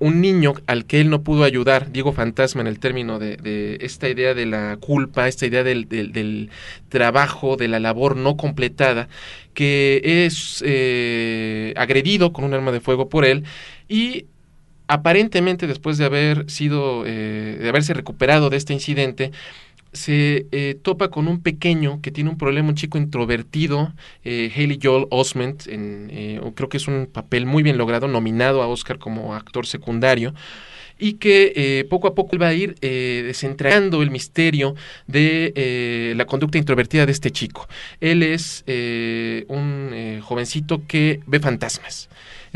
un 0.00 0.20
niño 0.20 0.54
al 0.66 0.84
que 0.86 1.00
él 1.00 1.10
no 1.10 1.22
pudo 1.22 1.42
ayudar, 1.44 1.90
digo 1.90 2.12
fantasma 2.12 2.60
en 2.60 2.68
el 2.68 2.78
término 2.78 3.18
de, 3.18 3.36
de 3.36 3.78
esta 3.80 4.08
idea 4.08 4.32
de 4.34 4.46
la 4.46 4.76
culpa, 4.80 5.26
esta 5.26 5.46
idea 5.46 5.64
del, 5.64 5.88
del- 5.88 6.50
trabajo, 6.88 7.56
de 7.56 7.68
la 7.68 7.80
labor 7.80 8.16
no 8.16 8.36
completada, 8.36 9.08
que 9.54 10.00
es 10.24 10.62
eh, 10.66 11.74
agredido 11.76 12.32
con 12.32 12.44
un 12.44 12.54
arma 12.54 12.70
de 12.72 12.80
fuego 12.80 13.08
por 13.08 13.24
él 13.24 13.44
y 13.88 14.26
aparentemente 14.86 15.66
después 15.66 15.98
de 15.98 16.04
haber 16.06 16.50
sido, 16.50 17.04
eh, 17.06 17.58
de 17.60 17.68
haberse 17.68 17.92
recuperado 17.94 18.50
de 18.50 18.56
este 18.56 18.72
incidente, 18.72 19.32
se 19.98 20.46
eh, 20.52 20.78
topa 20.80 21.10
con 21.10 21.28
un 21.28 21.42
pequeño 21.42 22.00
que 22.00 22.10
tiene 22.10 22.30
un 22.30 22.38
problema, 22.38 22.68
un 22.68 22.74
chico 22.74 22.98
introvertido, 22.98 23.92
eh, 24.24 24.50
Haley 24.54 24.78
Joel 24.82 25.06
Osment, 25.10 25.66
en, 25.66 26.08
eh, 26.10 26.40
creo 26.54 26.68
que 26.68 26.76
es 26.78 26.88
un 26.88 27.06
papel 27.12 27.44
muy 27.46 27.62
bien 27.62 27.76
logrado, 27.76 28.08
nominado 28.08 28.62
a 28.62 28.68
Oscar 28.68 28.98
como 28.98 29.34
actor 29.34 29.66
secundario, 29.66 30.34
y 30.98 31.14
que 31.14 31.52
eh, 31.54 31.84
poco 31.88 32.08
a 32.08 32.14
poco 32.14 32.36
va 32.38 32.48
a 32.48 32.54
ir 32.54 32.76
eh, 32.80 33.22
desentrañando 33.26 34.02
el 34.02 34.10
misterio 34.10 34.74
de 35.06 35.52
eh, 35.54 36.14
la 36.16 36.26
conducta 36.26 36.58
introvertida 36.58 37.06
de 37.06 37.12
este 37.12 37.30
chico. 37.30 37.68
Él 38.00 38.22
es 38.22 38.64
un 39.48 40.20
jovencito 40.22 40.82
que 40.86 41.20
ve 41.26 41.40
fantasmas. 41.40 42.08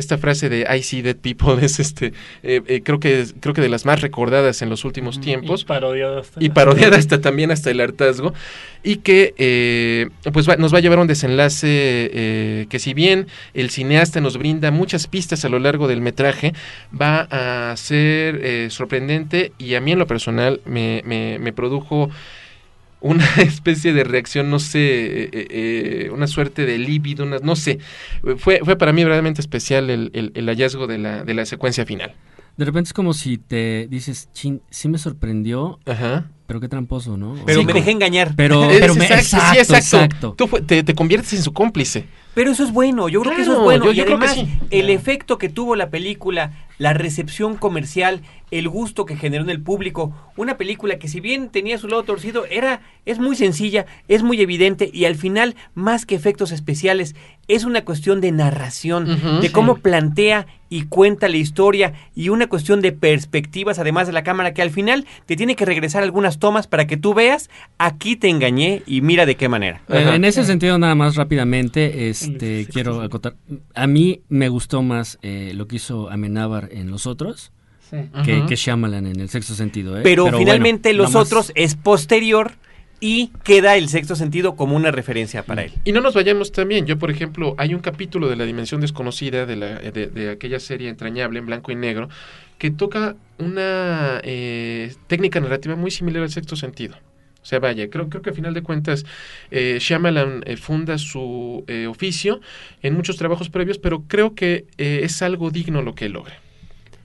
Esta 0.03 0.19
frase 0.19 0.49
de 0.49 0.67
I 0.77 0.83
see 0.83 1.01
dead 1.03 1.17
people 1.17 1.55
es 1.65 1.79
este, 1.79 2.13
eh, 2.43 2.61
eh, 2.67 2.83
creo 2.85 2.99
que 2.99 3.25
creo 3.41 3.55
que 3.55 3.61
de 3.61 3.69
las 3.69 3.85
más 3.87 4.01
recordadas 4.01 4.61
en 4.63 4.69
los 4.69 4.85
últimos 4.85 5.21
tiempos 5.21 5.63
Y 5.63 5.65
parodiada 5.65 6.21
hasta 6.21 6.45
y 6.45 6.49
parodiada 6.51 6.97
hasta 6.97 7.21
también 7.21 7.51
hasta 7.53 7.71
el 7.71 7.81
hartazgo. 7.81 8.35
Y 8.83 8.97
que 8.97 9.33
eh, 9.39 10.09
pues 10.33 10.49
va- 10.49 10.57
nos 10.57 10.75
va 10.75 10.79
a 10.79 10.81
llevar 10.81 10.99
a 10.99 11.03
un 11.03 11.07
desenlace 11.09 11.67
eh, 11.69 12.67
que 12.69 12.79
si 12.81 12.95
bien 12.95 13.29
el 13.55 13.71
cineasta 13.71 14.21
nos 14.21 14.37
brinda 14.39 14.71
muchas 14.73 15.07
pistas 15.07 15.45
a 15.45 15.49
lo 15.49 15.61
largo 15.61 15.87
del 15.87 16.01
metraje 16.01 16.53
va 17.01 17.29
a 17.31 17.77
ser 17.77 18.71
sorprendente 18.73 19.53
y 19.59 19.75
a 19.75 19.81
mí 19.81 19.93
en 19.93 19.99
lo 20.01 20.07
personal 20.09 20.61
me, 20.67 21.03
me- 21.05 21.39
me 21.39 21.53
produjo 21.53 22.11
una 23.03 23.27
especie 23.39 23.93
de 23.93 24.05
reacción, 24.05 24.49
no 24.51 24.59
sé, 24.59 25.25
eh, 25.25 25.31
eh, 25.33 26.11
una 26.13 26.27
suerte 26.27 26.65
de 26.67 26.79
líbido, 26.79 27.25
una- 27.25 27.39
no 27.39 27.57
sé. 27.57 27.79
Fue, 28.39 28.61
fue 28.65 28.77
para 28.77 28.93
mí 28.93 29.03
verdaderamente 29.03 29.41
especial 29.41 29.91
el, 29.91 30.11
el- 30.15 30.33
el 30.35 30.47
hallazgo 30.49 30.87
de 30.87 30.99
la, 30.99 31.25
de 31.25 31.35
la 31.35 31.45
secuencia 31.47 31.85
final. 31.85 32.15
De 32.57 32.65
repente 32.67 32.89
es 32.89 32.93
como 32.93 33.15
si 33.15 33.39
te 33.39 33.87
dices, 33.89 34.29
chin, 34.35 34.61
sí 34.71 34.87
me 34.89 34.99
sorprendió, 34.99 35.79
Ajá. 35.87 36.27
pero 36.47 36.61
qué 36.61 36.69
tramposo, 36.69 37.17
¿no? 37.17 37.35
Pero 37.47 37.61
Sí, 37.61 37.67
me 37.67 37.73
dejé 37.73 37.93
engañar. 37.93 38.35
Pero, 38.37 38.61
pero 38.69 38.95
me- 38.95 39.07
exacto, 39.07 39.25
sí, 39.25 39.37
exacto, 39.59 39.75
exacto. 39.75 39.97
exacto. 39.97 40.35
Tú 40.37 40.47
fue- 40.49 40.61
te, 40.61 40.83
te 40.83 40.95
conviertes 40.95 41.33
en 41.33 41.43
su 41.43 41.53
cómplice. 41.55 42.05
Pero 42.35 42.51
eso 42.51 42.63
es 42.65 42.73
bueno, 42.73 43.09
yo 43.09 43.23
creo 43.23 43.37
que 43.37 43.43
eso 43.43 43.53
es 43.55 43.59
bueno. 43.59 43.85
yo- 43.87 43.93
y 43.93 43.97
yo 43.97 44.05
creo 44.05 44.19
que 44.19 44.27
además, 44.27 44.47
sí. 44.53 44.59
el 44.71 44.91
efecto 44.91 45.39
que 45.39 45.49
tuvo 45.49 45.77
la 45.77 45.89
película, 45.89 46.53
la 46.79 46.93
recepción 46.93 47.57
comercial, 47.57 48.21
el 48.53 48.69
gusto 48.69 49.07
que 49.07 49.17
generó 49.17 49.43
en 49.43 49.51
el 49.51 49.63
público, 49.63 50.13
una 50.37 50.59
película 50.59 50.99
que 50.99 51.09
si 51.09 51.21
bien 51.21 51.49
tenía 51.49 51.79
su 51.79 51.89
lado 51.89 52.03
torcido, 52.03 52.45
era, 52.51 52.83
es 53.07 53.19
muy 53.19 53.35
sencilla, 53.35 53.87
es 54.09 54.23
muy 54.23 54.43
evidente 54.43 54.91
y 54.93 55.07
al 55.07 55.17
final, 55.17 55.57
más 55.75 56.05
que 56.05 56.15
efectos 56.15 56.53
especiales, 56.53 57.17
es 57.49 57.65
una 57.65 57.87
cuestión 57.87 58.21
de 58.21 58.31
narración, 58.31 59.41
de 59.41 59.47
sí. 59.47 59.53
cómo 59.53 59.79
plantea 59.79 60.47
y 60.69 60.85
cuenta 60.85 61.31
la 61.31 61.39
historia 61.39 61.95
y 62.15 62.29
una 62.29 62.47
cuestión 62.47 62.83
de 62.83 62.93
perspectivas, 62.93 63.79
además 63.79 64.07
de 64.07 64.13
la 64.13 64.23
cámara, 64.23 64.53
que 64.53 64.61
al 64.61 64.71
final 64.71 65.07
te 65.25 65.35
tiene 65.35 65.57
que 65.57 65.65
regresar 65.65 66.03
algunas 66.03 66.39
tomas 66.39 66.67
para 66.67 66.87
que 66.87 66.99
tú 66.99 67.15
veas, 67.15 67.49
aquí 67.79 68.17
te 68.17 68.29
engañé 68.29 68.83
y 68.87 69.01
mira 69.01 69.25
de 69.25 69.37
qué 69.37 69.49
manera. 69.49 69.81
Eh, 69.89 70.13
en 70.15 70.27
ese 70.27 70.45
sentido, 70.45 70.79
nada 70.79 70.95
más 70.95 71.17
rápidamente, 71.17 72.11
este, 72.11 72.67
quiero 72.71 73.01
acotar. 73.01 73.35
A 73.75 73.87
mí 73.87 74.21
me 74.29 74.51
gustó 74.51 74.83
más 74.83 75.19
eh, 75.23 75.53
lo 75.55 75.67
que 75.67 75.77
hizo 75.77 76.11
Amenábar 76.11 76.69
en 76.71 76.91
Los 76.91 77.07
Otros 77.07 77.51
que, 78.25 78.47
que 78.47 78.57
Shyamalan 78.57 79.07
en 79.07 79.21
el 79.21 79.29
sexto 79.29 79.55
sentido. 79.55 79.99
¿eh? 79.99 80.01
Pero, 80.03 80.31
finalmente 80.37 80.93
los 80.93 81.15
otros 81.15 81.53
es 81.55 81.75
posterior 81.75 82.53
y 83.01 83.33
queda 83.43 83.77
el 83.77 83.89
sexto 83.89 84.15
sentido 84.15 84.55
como 84.55 84.77
una 84.77 84.91
referencia 84.93 85.43
para 85.43 85.63
él. 85.63 85.73
Y 85.85 85.93
no 85.93 86.01
nos 86.01 86.15
vayamos 86.15 86.53
también. 86.53 86.87
Yo, 86.87 86.99
por 86.99 87.11
ejemplo, 87.11 87.55
hay 87.59 87.75
un 87.75 87.81
capítulo 87.81 88.29
de 88.29 88.37
La 88.37 88.45
Dimensión 88.45 88.81
Desconocida, 88.81 89.45
de, 89.45 89.57
la, 89.57 89.79
de, 89.79 90.07
de 90.07 90.31
aquella 90.31 90.61
serie 90.61 90.89
entrañable 90.89 91.41
en 91.41 91.47
blanco 91.47 91.73
y 91.73 91.75
negro, 91.75 92.09
que 92.59 92.71
toca 92.71 93.17
una 93.39 94.21
eh, 94.23 94.95
técnica 95.09 95.41
narrativa 95.41 95.75
muy 95.75 95.91
similar 95.91 96.23
al 96.23 96.31
sexto 96.31 96.55
sentido. 96.55 96.95
O 97.43 97.45
sea, 97.45 97.59
vaya, 97.59 97.91
creo, 97.91 98.09
creo 98.09 98.23
que 98.23 98.31
a 98.31 98.33
final 98.33 98.55
de 98.55 98.63
cuentas 98.63 99.05
eh, 99.51 99.79
Shyamalan 99.81 100.45
eh, 100.47 100.57
funda 100.57 100.97
su 100.97 101.65
eh, 101.67 101.89
oficio 101.89 102.41
en 102.83 102.95
muchos 102.95 103.17
trabajos 103.17 103.51
previos, 103.51 103.79
pero 103.79 104.05
creo 104.07 104.37
que 104.37 104.67
eh, 104.79 105.01
es 105.03 105.23
algo 105.23 105.51
digno 105.51 105.83
lo 105.83 105.97
que 105.97 106.05
él 106.05 106.13
logra. 106.13 106.39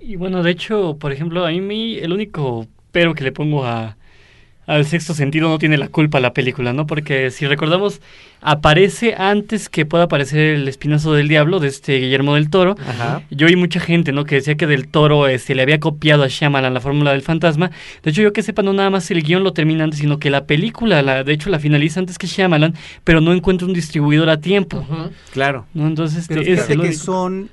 Y 0.08 0.16
bueno, 0.16 0.42
de 0.42 0.52
hecho, 0.52 0.96
por 0.98 1.12
ejemplo, 1.12 1.46
a 1.46 1.52
mí 1.52 1.98
el 1.98 2.14
único 2.14 2.66
pero 2.94 3.14
que 3.14 3.26
le 3.26 3.34
pongo 3.34 3.66
a, 3.66 3.98
al 4.66 4.86
sexto 4.86 5.14
sentido 5.14 5.50
no 5.50 5.60
tiene 5.60 5.78
la 5.78 5.90
culpa 5.90 6.22
la 6.22 6.32
película, 6.32 6.72
¿no? 6.72 6.88
Porque 6.88 7.30
si 7.30 7.46
recordamos, 7.46 8.00
aparece 8.40 9.16
antes 9.18 9.68
que 9.68 9.86
pueda 9.86 10.06
aparecer 10.06 10.56
el 10.56 10.68
espinazo 10.70 11.12
del 11.12 11.28
diablo 11.28 11.60
de 11.60 11.68
este 11.68 12.00
Guillermo 12.00 12.36
del 12.36 12.50
Toro. 12.50 12.78
Ajá. 12.88 13.22
Yo 13.32 13.48
oí 13.48 13.58
mucha 13.58 13.82
gente, 13.82 14.14
¿no? 14.14 14.24
Que 14.24 14.36
decía 14.36 14.56
que 14.56 14.66
del 14.66 14.88
Toro 14.88 15.28
este, 15.28 15.56
le 15.56 15.62
había 15.62 15.82
copiado 15.82 16.24
a 16.24 16.28
Shyamalan 16.30 16.74
la 16.74 16.80
fórmula 16.80 17.12
del 17.12 17.22
fantasma. 17.22 17.72
De 18.02 18.12
hecho, 18.12 18.22
yo 18.22 18.32
que 18.32 18.44
sepa, 18.44 18.64
no 18.64 18.72
nada 18.72 18.90
más 18.90 19.12
el 19.12 19.24
guion 19.24 19.44
lo 19.44 19.52
termina 19.52 19.84
antes, 19.84 20.00
sino 20.00 20.20
que 20.20 20.30
la 20.30 20.46
película, 20.46 21.02
la, 21.02 21.26
de 21.26 21.34
hecho, 21.34 21.50
la 21.50 21.60
finaliza 21.60 22.00
antes 22.00 22.18
que 22.18 22.28
Shyamalan, 22.28 22.76
pero 23.04 23.20
no 23.20 23.34
encuentra 23.34 23.68
un 23.68 23.74
distribuidor 23.74 24.30
a 24.30 24.40
tiempo. 24.40 24.86
Claro. 25.34 25.66
¿no? 25.74 25.86
Entonces, 25.86 26.20
este, 26.20 26.36
Pero 26.36 26.54
es 26.54 26.66
que 26.66 26.94
son 26.94 27.50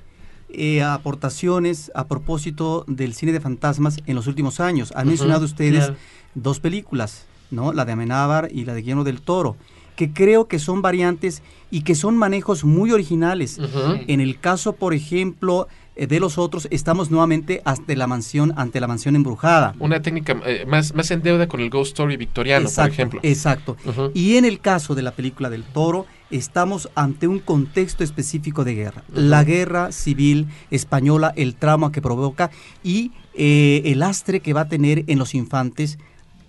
eh, 0.56 0.82
aportaciones 0.82 1.90
a 1.94 2.06
propósito 2.06 2.84
del 2.86 3.14
cine 3.14 3.32
de 3.32 3.40
fantasmas 3.40 3.98
en 4.06 4.14
los 4.14 4.26
últimos 4.26 4.60
años. 4.60 4.92
Han 4.96 5.08
mencionado 5.08 5.44
ustedes 5.44 5.86
claro. 5.86 5.96
dos 6.34 6.60
películas, 6.60 7.26
¿no? 7.50 7.72
La 7.72 7.84
de 7.84 7.92
Amenábar 7.92 8.48
y 8.52 8.64
la 8.64 8.74
de 8.74 8.80
Guillermo 8.80 9.04
del 9.04 9.20
Toro, 9.20 9.56
que 9.96 10.12
creo 10.12 10.48
que 10.48 10.58
son 10.58 10.82
variantes 10.82 11.42
y 11.70 11.82
que 11.82 11.94
son 11.94 12.16
manejos 12.16 12.64
muy 12.64 12.92
originales. 12.92 13.58
En 14.06 14.20
el 14.20 14.38
caso, 14.40 14.74
por 14.74 14.94
ejemplo, 14.94 15.68
de 15.96 16.20
los 16.20 16.38
otros, 16.38 16.66
estamos 16.70 17.10
nuevamente 17.10 17.62
ante 17.64 17.96
la 17.96 18.06
mansión, 18.06 18.52
ante 18.56 18.80
la 18.80 18.86
mansión 18.86 19.16
embrujada. 19.16 19.74
Una 19.78 20.02
técnica 20.02 20.40
eh, 20.44 20.64
más, 20.66 20.94
más 20.94 21.10
en 21.10 21.22
deuda 21.22 21.46
con 21.46 21.60
el 21.60 21.70
Ghost 21.70 21.90
Story 21.92 22.16
victoriano, 22.16 22.64
por 22.64 22.70
Exacto, 22.70 22.92
ejemplo. 22.92 23.20
Exacto. 23.22 23.76
Y 24.12 24.36
en 24.36 24.44
el 24.44 24.60
caso 24.60 24.94
de 24.94 25.02
la 25.02 25.12
película 25.12 25.50
del 25.50 25.62
toro, 25.62 26.06
estamos 26.30 26.88
ante 26.94 27.28
un 27.28 27.38
contexto 27.38 28.02
específico 28.02 28.64
de 28.64 28.74
guerra. 28.74 29.04
La 29.12 29.44
guerra 29.44 29.92
civil 29.92 30.48
española, 30.70 31.32
el 31.36 31.54
trauma 31.54 31.92
que 31.92 32.02
provoca 32.02 32.50
y 32.82 33.12
eh, 33.34 33.82
el 33.84 34.00
lastre 34.00 34.40
que 34.40 34.52
va 34.52 34.62
a 34.62 34.68
tener 34.68 35.04
en 35.06 35.18
los 35.18 35.34
infantes 35.34 35.98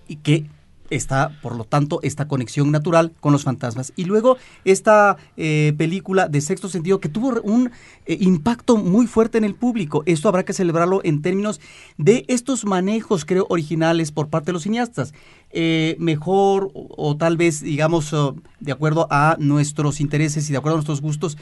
y 0.08 0.16
que 0.16 0.46
está, 0.90 1.38
por 1.42 1.56
lo 1.56 1.64
tanto, 1.64 2.00
esta 2.02 2.28
conexión 2.28 2.70
natural 2.70 3.12
con 3.20 3.32
los 3.32 3.44
fantasmas. 3.44 3.92
Y 3.96 4.04
luego 4.04 4.36
esta 4.64 5.16
eh, 5.36 5.74
película 5.76 6.28
de 6.28 6.40
sexto 6.40 6.68
sentido 6.68 7.00
que 7.00 7.08
tuvo 7.08 7.40
un 7.42 7.70
eh, 8.06 8.16
impacto 8.20 8.76
muy 8.76 9.06
fuerte 9.06 9.38
en 9.38 9.44
el 9.44 9.54
público. 9.54 10.02
Esto 10.06 10.28
habrá 10.28 10.44
que 10.44 10.52
celebrarlo 10.52 11.00
en 11.04 11.22
términos 11.22 11.60
de 11.96 12.24
estos 12.28 12.64
manejos, 12.64 13.24
creo, 13.24 13.46
originales 13.48 14.12
por 14.12 14.28
parte 14.28 14.46
de 14.46 14.52
los 14.54 14.62
cineastas. 14.62 15.14
Eh, 15.50 15.96
mejor 15.98 16.70
o, 16.74 17.16
tal 17.16 17.36
vez, 17.36 17.62
digamos, 17.62 18.12
oh, 18.12 18.36
de 18.60 18.72
acuerdo 18.72 19.06
a 19.10 19.36
nuestros 19.38 20.00
intereses 20.00 20.48
y 20.48 20.52
de 20.52 20.58
acuerdo 20.58 20.76
a 20.76 20.78
nuestros 20.78 21.00
gustos, 21.00 21.38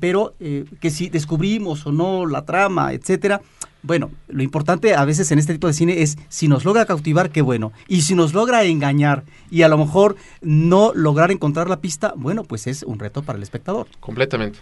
pero 0.00 0.34
que 0.80 0.90
si 0.90 1.08
descubrimos 1.08 1.86
o 1.86 1.92
no 1.92 2.26
la 2.26 2.44
trama, 2.44 2.92
etcétera, 2.92 3.40
bueno, 3.84 4.10
lo 4.28 4.42
importante 4.42 4.94
a 4.94 5.04
veces 5.04 5.30
en 5.30 5.38
este 5.38 5.52
tipo 5.52 5.66
de 5.66 5.74
cine 5.74 6.00
es 6.02 6.16
si 6.28 6.48
nos 6.48 6.64
logra 6.64 6.86
cautivar, 6.86 7.30
qué 7.30 7.42
bueno. 7.42 7.72
Y 7.86 8.00
si 8.00 8.14
nos 8.14 8.32
logra 8.32 8.64
engañar 8.64 9.24
y 9.50 9.60
a 9.62 9.68
lo 9.68 9.76
mejor 9.78 10.16
no 10.40 10.92
lograr 10.94 11.30
encontrar 11.30 11.68
la 11.68 11.80
pista, 11.80 12.14
bueno, 12.16 12.44
pues 12.44 12.66
es 12.66 12.82
un 12.82 12.98
reto 12.98 13.22
para 13.22 13.36
el 13.36 13.42
espectador. 13.42 13.86
Completamente. 14.00 14.58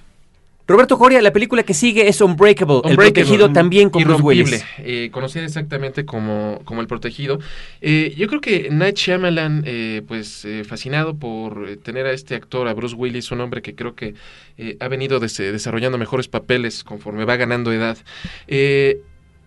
Roberto 0.64 0.96
Coria, 0.96 1.20
la 1.20 1.32
película 1.32 1.64
que 1.64 1.74
sigue 1.74 2.06
es 2.08 2.20
Unbreakable, 2.20 2.76
el 2.84 2.92
Unbreakable. 2.92 3.12
protegido 3.12 3.52
también 3.52 3.90
con 3.90 4.04
Bruce 4.04 4.64
eh, 4.78 5.10
conocida 5.12 5.44
exactamente 5.44 6.04
como, 6.06 6.60
como 6.64 6.80
El 6.80 6.86
Protegido. 6.86 7.40
Eh, 7.80 8.14
yo 8.16 8.28
creo 8.28 8.40
que 8.40 8.68
Night 8.70 8.96
Shyamalan, 8.96 9.64
eh, 9.66 10.02
pues 10.06 10.44
eh, 10.44 10.62
fascinado 10.64 11.16
por 11.16 11.68
eh, 11.68 11.76
tener 11.76 12.06
a 12.06 12.12
este 12.12 12.36
actor, 12.36 12.68
a 12.68 12.74
Bruce 12.74 12.94
Willis, 12.94 13.32
un 13.32 13.40
hombre 13.40 13.60
que 13.60 13.74
creo 13.74 13.96
que 13.96 14.14
eh, 14.56 14.76
ha 14.78 14.86
venido 14.86 15.18
des- 15.18 15.36
desarrollando 15.36 15.98
mejores 15.98 16.28
papeles 16.28 16.84
conforme 16.84 17.24
va 17.24 17.34
ganando 17.36 17.72
edad. 17.72 17.98
Eh, 18.46 19.00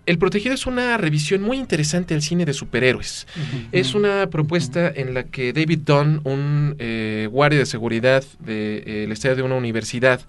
el 0.06 0.18
Protegido 0.18 0.54
es 0.56 0.66
una 0.66 0.98
revisión 0.98 1.42
muy 1.42 1.58
interesante 1.58 2.14
al 2.14 2.22
cine 2.22 2.46
de 2.46 2.54
superhéroes. 2.54 3.28
Es 3.72 3.96
una 3.96 4.30
propuesta 4.30 4.92
en 4.94 5.14
la 5.14 5.24
que 5.24 5.54
David 5.54 5.80
Dunn, 5.86 6.22
un 6.24 6.76
eh, 6.80 7.28
guardia 7.32 7.60
de 7.60 7.66
seguridad 7.66 8.24
del 8.40 9.12
estadio 9.12 9.36
de 9.36 9.42
una 9.44 9.56
universidad, 9.56 10.22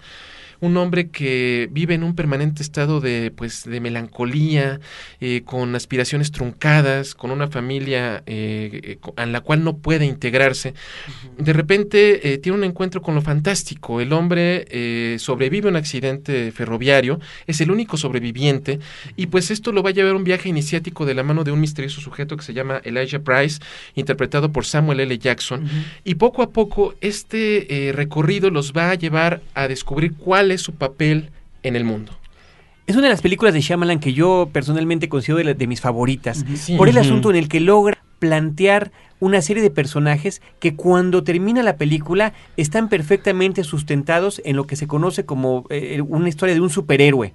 un 0.59 0.77
hombre 0.77 1.09
que 1.09 1.69
vive 1.71 1.93
en 1.93 2.03
un 2.03 2.15
permanente 2.15 2.63
estado 2.63 2.99
de 2.99 3.31
pues 3.35 3.63
de 3.63 3.79
melancolía, 3.79 4.79
eh, 5.19 5.41
con 5.45 5.75
aspiraciones 5.75 6.31
truncadas, 6.31 7.15
con 7.15 7.31
una 7.31 7.47
familia 7.47 8.23
eh, 8.25 8.97
en 9.17 9.31
la 9.31 9.41
cual 9.41 9.63
no 9.63 9.77
puede 9.77 10.05
integrarse. 10.05 10.73
De 11.37 11.53
repente 11.53 12.33
eh, 12.33 12.37
tiene 12.37 12.57
un 12.57 12.63
encuentro 12.63 13.01
con 13.01 13.15
lo 13.15 13.21
fantástico. 13.21 14.01
El 14.01 14.13
hombre 14.13 15.17
sobrevive 15.19 15.67
a 15.67 15.71
un 15.71 15.75
accidente 15.75 16.51
ferroviario, 16.51 17.19
es 17.45 17.61
el 17.61 17.71
único 17.71 17.97
sobreviviente, 17.97 18.79
y 19.15 19.27
pues 19.27 19.51
esto 19.51 19.71
lo 19.71 19.83
va 19.83 19.89
a 19.89 19.93
llevar 19.93 20.13
a 20.13 20.17
un 20.17 20.23
viaje 20.23 20.49
iniciático 20.49 21.05
de 21.05 21.13
la 21.13 21.23
mano 21.23 21.43
de 21.43 21.51
un 21.51 21.59
misterioso 21.59 22.01
sujeto 22.01 22.37
que 22.37 22.43
se 22.43 22.53
llama 22.53 22.81
Elijah 22.83 23.19
Price, 23.19 23.59
interpretado 23.95 24.51
por 24.51 24.65
Samuel 24.65 24.99
L. 24.99 25.17
Jackson. 25.17 25.67
Y 26.03 26.15
poco 26.15 26.41
a 26.41 26.51
poco 26.51 26.95
este 27.01 27.91
recorrido 27.93 28.49
los 28.49 28.73
va 28.73 28.91
a 28.91 28.95
llevar 28.95 29.41
a 29.53 29.67
descubrir 29.67 30.13
cuál 30.13 30.46
es 30.51 30.61
su 30.61 30.73
papel 30.75 31.29
en 31.63 31.75
el 31.75 31.83
mundo. 31.83 32.11
Es 32.85 32.95
una 32.95 33.07
de 33.07 33.13
las 33.13 33.21
películas 33.21 33.53
de 33.53 33.61
Shyamalan 33.61 33.99
que 33.99 34.13
yo 34.13 34.49
personalmente 34.53 35.09
considero 35.09 35.39
de, 35.39 35.43
la- 35.43 35.53
de 35.53 35.67
mis 35.67 35.81
favoritas, 35.81 36.45
Sí. 36.55 36.75
por 36.77 36.87
el 36.87 36.97
asunto 36.97 37.29
en 37.29 37.35
el 37.35 37.49
que 37.49 37.59
logra 37.59 37.97
plantear 38.19 38.91
una 39.19 39.41
serie 39.41 39.61
de 39.61 39.69
personajes 39.71 40.41
que 40.59 40.75
cuando 40.75 41.23
termina 41.23 41.63
la 41.63 41.75
película 41.75 42.33
están 42.55 42.87
perfectamente 42.87 43.63
sustentados 43.63 44.41
en 44.45 44.55
lo 44.55 44.65
que 44.67 44.75
se 44.75 44.87
conoce 44.87 45.25
como 45.25 45.65
eh, 45.69 46.01
una 46.01 46.29
historia 46.29 46.55
de 46.55 46.61
un 46.61 46.69
superhéroe. 46.69 47.33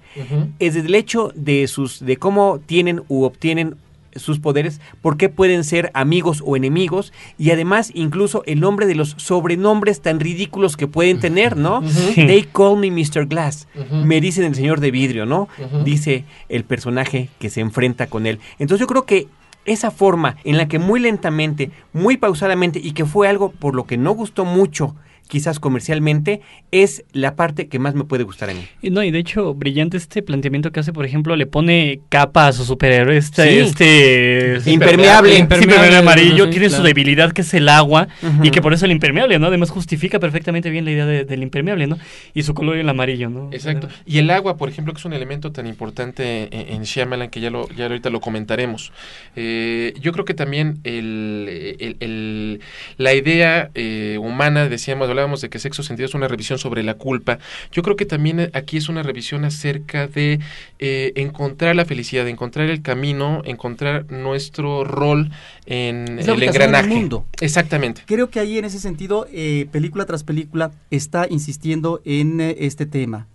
Es 0.59 0.73
desde 0.73 0.87
el 0.87 0.95
hecho 0.95 1.31
de 1.35 1.67
sus 1.67 2.03
de 2.05 2.17
cómo 2.17 2.59
tienen 2.65 3.01
u 3.09 3.23
obtienen 3.23 3.75
sus 4.15 4.39
poderes, 4.39 4.81
por 5.01 5.17
qué 5.17 5.29
pueden 5.29 5.63
ser 5.63 5.91
amigos 5.93 6.43
o 6.45 6.55
enemigos 6.55 7.13
y 7.37 7.51
además 7.51 7.91
incluso 7.93 8.43
el 8.45 8.59
nombre 8.59 8.85
de 8.85 8.95
los 8.95 9.15
sobrenombres 9.17 10.01
tan 10.01 10.19
ridículos 10.19 10.77
que 10.77 10.87
pueden 10.87 11.19
tener, 11.19 11.57
¿no? 11.57 11.81
They 12.15 12.47
call 12.51 12.77
me 12.77 12.91
Mr. 12.91 13.25
Glass. 13.25 13.67
Me 13.91 14.21
dicen 14.21 14.45
el 14.45 14.55
señor 14.55 14.79
de 14.79 14.91
vidrio, 14.91 15.25
¿no? 15.25 15.47
Dice 15.83 16.25
el 16.49 16.63
personaje 16.63 17.29
que 17.39 17.49
se 17.49 17.61
enfrenta 17.61 18.07
con 18.07 18.25
él. 18.25 18.39
Entonces 18.59 18.79
yo 18.79 18.87
creo 18.87 19.05
que 19.05 19.27
esa 19.65 19.91
forma 19.91 20.35
en 20.43 20.57
la 20.57 20.67
que 20.67 20.79
muy 20.79 20.99
lentamente, 20.99 21.71
muy 21.93 22.17
pausadamente 22.17 22.79
y 22.83 22.91
que 22.91 23.05
fue 23.05 23.27
algo 23.27 23.51
por 23.51 23.75
lo 23.75 23.85
que 23.85 23.97
no 23.97 24.11
gustó 24.11 24.45
mucho 24.45 24.95
quizás 25.27 25.59
comercialmente, 25.59 26.41
es 26.71 27.03
la 27.13 27.35
parte 27.35 27.67
que 27.67 27.79
más 27.79 27.95
me 27.95 28.03
puede 28.03 28.23
gustar 28.23 28.49
a 28.49 28.53
mí. 28.53 28.61
Y 28.81 28.89
no, 28.91 29.03
y 29.03 29.09
de 29.11 29.19
hecho, 29.19 29.53
brillante 29.55 29.97
este 29.97 30.21
planteamiento 30.21 30.71
que 30.71 30.79
hace, 30.79 30.93
por 30.93 31.05
ejemplo, 31.05 31.35
le 31.35 31.45
pone 31.47 32.01
capa 32.09 32.47
a 32.47 32.53
su 32.53 32.65
superhéroe, 32.65 33.17
este, 33.17 33.43
Sí. 33.49 33.59
este 33.59 33.93
Impermeable. 33.95 34.61
sí, 34.61 34.71
Impermeable, 34.73 35.37
impermeable 35.37 35.97
amarillo, 35.97 36.45
sí, 36.45 36.51
tiene 36.51 36.69
su 36.69 36.83
debilidad 36.83 37.31
que 37.31 37.41
es 37.41 37.53
el 37.53 37.67
agua, 37.69 38.07
y 38.43 38.51
que 38.51 38.61
por 38.61 38.73
eso 38.73 38.85
el 38.85 38.91
impermeable, 38.91 39.39
¿no? 39.39 39.47
Además 39.47 39.69
justifica 39.71 40.19
perfectamente 40.19 40.69
bien 40.69 40.85
la 40.85 40.91
idea 40.91 41.05
de- 41.05 41.25
del 41.25 41.41
impermeable, 41.43 41.87
¿no? 41.87 41.97
Y 42.33 42.43
su 42.43 42.53
color 42.53 42.77
el 42.77 42.87
amarillo, 42.89 43.29
¿no? 43.29 43.49
Exacto. 43.51 43.87
Y 44.05 44.19
el 44.19 44.29
agua, 44.29 44.57
por 44.57 44.69
ejemplo, 44.69 44.93
que 44.93 44.99
es 44.99 45.05
un 45.05 45.13
elemento 45.13 45.51
tan 45.51 45.65
importante 45.67 46.49
en, 46.51 46.75
en 46.75 46.83
Shyamalan 46.83 47.29
que 47.29 47.39
ya 47.39 47.49
lo 47.49 47.67
ya 47.69 47.85
ahorita 47.85 48.09
lo 48.09 48.19
comentaremos. 48.19 48.91
Eh, 49.35 49.93
yo 49.99 50.11
creo 50.11 50.25
que 50.25 50.33
también 50.33 50.79
el, 50.83 51.75
el- 51.79 51.97
el- 51.99 52.59
la 52.97 53.13
idea 53.13 53.69
eh, 53.75 54.17
humana, 54.21 54.67
decíamos, 54.69 55.09
hablábamos 55.13 55.41
de 55.41 55.49
que 55.49 55.59
sexo 55.59 55.83
sentido 55.83 56.07
es 56.07 56.13
una 56.13 56.27
revisión 56.27 56.59
sobre 56.59 56.83
la 56.83 56.95
culpa. 56.95 57.39
Yo 57.71 57.81
creo 57.81 57.95
que 57.95 58.05
también 58.05 58.51
aquí 58.53 58.77
es 58.77 58.89
una 58.89 59.03
revisión 59.03 59.45
acerca 59.45 60.07
de 60.07 60.39
eh, 60.79 61.13
encontrar 61.15 61.75
la 61.75 61.85
felicidad, 61.85 62.27
encontrar 62.27 62.69
el 62.69 62.81
camino, 62.81 63.41
encontrar 63.45 64.11
nuestro 64.11 64.83
rol 64.83 65.31
en 65.65 66.19
el 66.19 66.29
ubicación 66.29 66.37
en 66.37 66.43
el 66.43 66.43
engranaje. 66.43 66.87
mundo. 66.87 67.25
Exactamente. 67.41 68.03
Creo 68.05 68.29
que 68.29 68.39
ahí 68.39 68.57
en 68.57 68.65
ese 68.65 68.79
sentido, 68.79 69.27
eh, 69.31 69.67
película 69.71 70.05
tras 70.05 70.23
película, 70.23 70.71
está 70.91 71.27
insistiendo 71.29 72.01
en 72.05 72.41
eh, 72.41 72.55
este 72.59 72.85
tema. 72.85 73.27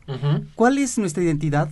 ¿Cuál 0.55 0.79
es 0.79 0.99
nuestra 0.99 1.23
identidad? 1.23 1.71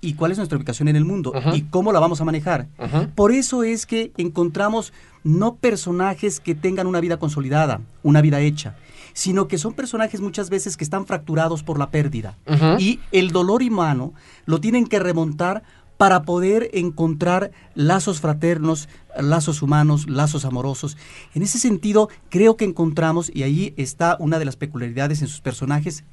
¿Y 0.00 0.14
cuál 0.14 0.32
es 0.32 0.38
nuestra 0.38 0.56
ubicación 0.56 0.88
en 0.88 0.96
el 0.96 1.04
mundo? 1.04 1.32
¿Y 1.52 1.62
cómo 1.62 1.92
la 1.92 2.00
vamos 2.00 2.20
a 2.20 2.24
manejar? 2.24 2.68
Por 3.14 3.32
eso 3.32 3.62
es 3.62 3.86
que 3.86 4.12
encontramos 4.16 4.92
no 5.24 5.56
personajes 5.56 6.40
que 6.40 6.54
tengan 6.54 6.86
una 6.86 7.00
vida 7.00 7.18
consolidada, 7.18 7.82
una 8.02 8.22
vida 8.22 8.40
hecha, 8.40 8.76
sino 9.12 9.46
que 9.48 9.58
son 9.58 9.74
personajes 9.74 10.20
muchas 10.20 10.48
veces 10.48 10.76
que 10.76 10.84
están 10.84 11.06
fracturados 11.06 11.62
por 11.62 11.78
la 11.78 11.90
pérdida. 11.90 12.38
Y 12.78 13.00
el 13.12 13.30
dolor 13.30 13.62
humano 13.62 14.14
lo 14.46 14.60
tienen 14.60 14.86
que 14.86 14.98
remontar 14.98 15.62
para 15.98 16.22
poder 16.22 16.70
encontrar 16.72 17.50
lazos 17.74 18.22
fraternos, 18.22 18.88
lazos 19.18 19.60
humanos, 19.60 20.08
lazos 20.08 20.46
amorosos. 20.46 20.96
En 21.34 21.42
ese 21.42 21.58
sentido, 21.58 22.08
creo 22.30 22.56
que 22.56 22.64
encontramos, 22.64 23.30
y 23.34 23.42
ahí 23.42 23.74
está 23.76 24.16
una 24.18 24.38
de 24.38 24.46
las 24.46 24.56
peculiaridades 24.56 25.20
en 25.20 25.28
sus 25.28 25.42
personajes, 25.42 26.04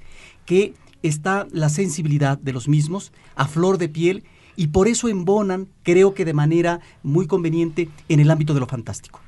que 0.45 0.73
está 1.03 1.47
la 1.51 1.69
sensibilidad 1.69 2.37
de 2.37 2.53
los 2.53 2.67
mismos 2.67 3.11
a 3.35 3.47
flor 3.47 3.77
de 3.77 3.89
piel 3.89 4.23
y 4.55 4.67
por 4.67 4.87
eso 4.87 5.07
embonan, 5.07 5.67
creo 5.83 6.13
que 6.13 6.25
de 6.25 6.33
manera 6.33 6.81
muy 7.03 7.27
conveniente, 7.27 7.89
en 8.09 8.19
el 8.19 8.31
ámbito 8.31 8.53
de 8.53 8.59
lo 8.59 8.67
fantástico. 8.67 9.21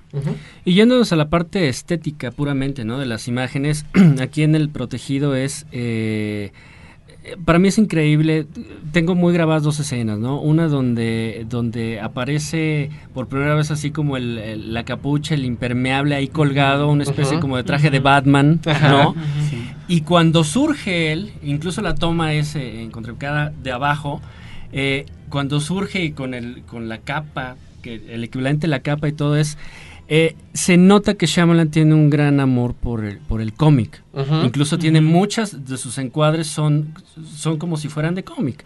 Y 0.65 0.73
yéndonos 0.73 1.13
a 1.13 1.15
la 1.15 1.29
parte 1.29 1.69
estética 1.69 2.31
puramente, 2.31 2.83
¿no? 2.83 2.97
De 2.97 3.05
las 3.05 3.27
imágenes, 3.27 3.85
aquí 4.19 4.43
en 4.43 4.55
el 4.55 4.69
protegido 4.69 5.35
es... 5.35 5.65
Eh, 5.71 6.51
para 7.45 7.59
mí 7.59 7.67
es 7.67 7.77
increíble. 7.77 8.47
Tengo 8.91 9.15
muy 9.15 9.33
grabadas 9.33 9.63
dos 9.63 9.79
escenas, 9.79 10.19
¿no? 10.19 10.39
Una 10.39 10.67
donde, 10.67 11.45
donde 11.49 11.99
aparece 11.99 12.89
por 13.13 13.27
primera 13.27 13.55
vez 13.55 13.71
así 13.71 13.91
como 13.91 14.17
el, 14.17 14.73
la 14.73 14.83
capucha, 14.83 15.35
el 15.35 15.45
impermeable 15.45 16.15
ahí 16.15 16.27
colgado, 16.27 16.89
una 16.89 17.03
especie 17.03 17.39
como 17.39 17.57
de 17.57 17.63
traje 17.63 17.89
de 17.89 17.99
Batman, 17.99 18.59
¿no? 18.83 19.15
Y 19.87 20.01
cuando 20.01 20.43
surge 20.43 21.11
él, 21.11 21.31
incluso 21.43 21.81
la 21.81 21.95
toma 21.95 22.33
es 22.33 22.55
en 22.55 22.91
contrapicada 22.91 23.51
de 23.63 23.71
abajo, 23.71 24.21
eh, 24.71 25.05
cuando 25.29 25.59
surge 25.59 26.03
y 26.03 26.11
con, 26.11 26.33
el, 26.33 26.63
con 26.63 26.89
la 26.89 26.99
capa, 26.99 27.55
que 27.81 28.01
el 28.09 28.23
equivalente 28.23 28.67
a 28.67 28.69
la 28.69 28.81
capa 28.81 29.07
y 29.07 29.13
todo 29.13 29.35
es 29.35 29.57
eh, 30.11 30.35
se 30.53 30.75
nota 30.75 31.13
que 31.13 31.27
Shyamalan 31.27 31.69
tiene 31.69 31.93
un 31.93 32.09
gran 32.09 32.39
amor 32.39 32.73
por 32.73 33.05
el, 33.05 33.19
por 33.19 33.41
el 33.41 33.53
cómic. 33.53 34.03
Incluso 34.43 34.77
tiene 34.79 35.01
muchas 35.01 35.65
de 35.65 35.77
sus 35.77 35.97
encuadres 35.99 36.47
son, 36.47 36.95
son 37.35 37.57
como 37.57 37.77
si 37.77 37.87
fueran 37.89 38.15
de 38.15 38.23
cómic. 38.23 38.65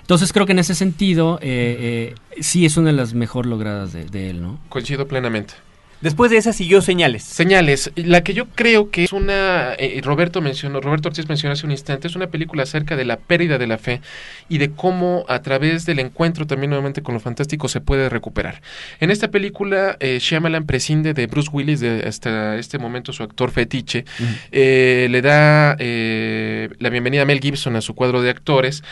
Entonces 0.00 0.32
creo 0.32 0.46
que 0.46 0.52
en 0.52 0.60
ese 0.60 0.74
sentido 0.74 1.38
eh, 1.42 2.14
eh, 2.38 2.40
sí 2.40 2.64
es 2.64 2.76
una 2.76 2.88
de 2.90 2.96
las 2.96 3.14
mejor 3.14 3.46
logradas 3.46 3.92
de, 3.92 4.04
de 4.04 4.30
él, 4.30 4.42
¿no? 4.42 4.58
Coincido 4.68 5.06
plenamente. 5.08 5.54
Después 6.02 6.32
de 6.32 6.36
esa 6.36 6.52
siguió 6.52 6.82
Señales. 6.82 7.22
Señales. 7.22 7.92
La 7.94 8.24
que 8.24 8.34
yo 8.34 8.46
creo 8.46 8.90
que 8.90 9.04
es 9.04 9.12
una, 9.12 9.74
eh, 9.78 10.00
Roberto 10.02 10.40
mencionó, 10.40 10.80
Roberto 10.80 11.08
Ortiz 11.08 11.28
mencionó 11.28 11.52
hace 11.52 11.64
un 11.64 11.70
instante, 11.70 12.08
es 12.08 12.16
una 12.16 12.26
película 12.26 12.64
acerca 12.64 12.96
de 12.96 13.04
la 13.04 13.18
pérdida 13.18 13.56
de 13.56 13.68
la 13.68 13.78
fe 13.78 14.00
y 14.48 14.58
de 14.58 14.72
cómo 14.72 15.24
a 15.28 15.42
través 15.42 15.86
del 15.86 16.00
encuentro 16.00 16.46
también 16.46 16.70
nuevamente 16.70 17.02
con 17.02 17.14
lo 17.14 17.20
fantástico 17.20 17.68
se 17.68 17.80
puede 17.80 18.08
recuperar. 18.08 18.62
En 18.98 19.12
esta 19.12 19.28
película, 19.28 19.96
eh, 20.00 20.18
Shyamalan 20.20 20.66
prescinde 20.66 21.14
de 21.14 21.26
Bruce 21.28 21.50
Willis, 21.52 21.78
de 21.78 22.02
hasta 22.06 22.56
este 22.56 22.78
momento 22.78 23.12
su 23.12 23.22
actor 23.22 23.52
fetiche, 23.52 24.04
eh, 24.50 25.06
le 25.08 25.22
da 25.22 25.76
eh, 25.78 26.68
la 26.80 26.90
bienvenida 26.90 27.22
a 27.22 27.26
Mel 27.26 27.38
Gibson 27.38 27.76
a 27.76 27.80
su 27.80 27.94
cuadro 27.94 28.22
de 28.22 28.30
actores, 28.30 28.82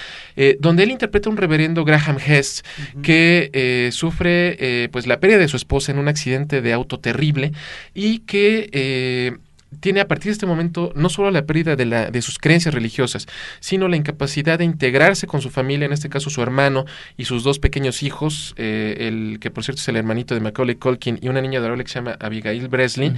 donde 0.60 0.84
él 0.84 0.90
interpreta 0.90 1.28
a 1.28 1.32
un 1.32 1.36
reverendo 1.36 1.84
Graham 1.84 2.18
Hess 2.24 2.62
que 3.02 3.90
sufre 3.92 4.88
pues 4.92 5.06
la 5.06 5.18
pérdida 5.18 5.38
de 5.38 5.48
su 5.48 5.56
esposa 5.56 5.92
en 5.92 5.98
un 5.98 6.08
accidente 6.08 6.62
de 6.62 6.72
auto 6.72 6.99
terrible 7.00 7.52
y 7.94 8.20
que 8.20 8.68
eh, 8.72 9.36
tiene 9.78 10.00
a 10.00 10.08
partir 10.08 10.26
de 10.26 10.32
este 10.32 10.46
momento 10.46 10.92
no 10.96 11.08
solo 11.08 11.30
la 11.30 11.42
pérdida 11.46 11.76
de, 11.76 11.86
la, 11.86 12.10
de 12.10 12.22
sus 12.22 12.38
creencias 12.38 12.74
religiosas, 12.74 13.26
sino 13.60 13.88
la 13.88 13.96
incapacidad 13.96 14.58
de 14.58 14.64
integrarse 14.64 15.26
con 15.26 15.40
su 15.40 15.50
familia, 15.50 15.86
en 15.86 15.92
este 15.92 16.08
caso 16.08 16.28
su 16.30 16.42
hermano 16.42 16.86
y 17.16 17.24
sus 17.26 17.44
dos 17.44 17.58
pequeños 17.58 18.02
hijos, 18.02 18.54
eh, 18.56 18.96
el 19.00 19.38
que 19.40 19.50
por 19.50 19.64
cierto 19.64 19.80
es 19.80 19.88
el 19.88 19.96
hermanito 19.96 20.34
de 20.34 20.40
Macaulay 20.40 20.76
Culkin 20.76 21.18
y 21.22 21.28
una 21.28 21.40
niña 21.40 21.60
de 21.60 21.84
que 21.84 21.88
se 21.88 21.94
llama 21.94 22.16
Abigail 22.20 22.68
Breslin. 22.68 23.16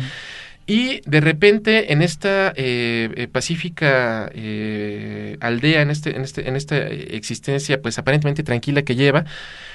Y 0.65 1.01
de 1.07 1.21
repente 1.21 1.93
en 1.93 2.03
esta 2.03 2.53
eh, 2.55 3.29
pacífica 3.33 4.27
aldea, 5.41 5.83
en, 5.83 5.91
este, 5.91 6.15
en, 6.15 6.23
este, 6.23 6.49
en 6.49 6.55
esta 6.55 6.77
existencia 6.87 7.83
pues 7.83 7.99
aparentemente 7.99 8.45
tranquila 8.45 8.83
que 8.83 8.95
lleva, 8.95 9.25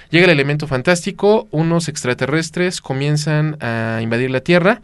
Llega 0.10 0.26
el 0.26 0.32
elemento 0.32 0.68
fantástico, 0.68 1.48
unos 1.52 1.88
extraterrestres 1.90 2.82
comienzan 2.82 3.58
a 3.62 4.00
invadir 4.02 4.32
la 4.32 4.42
Tierra 4.42 4.82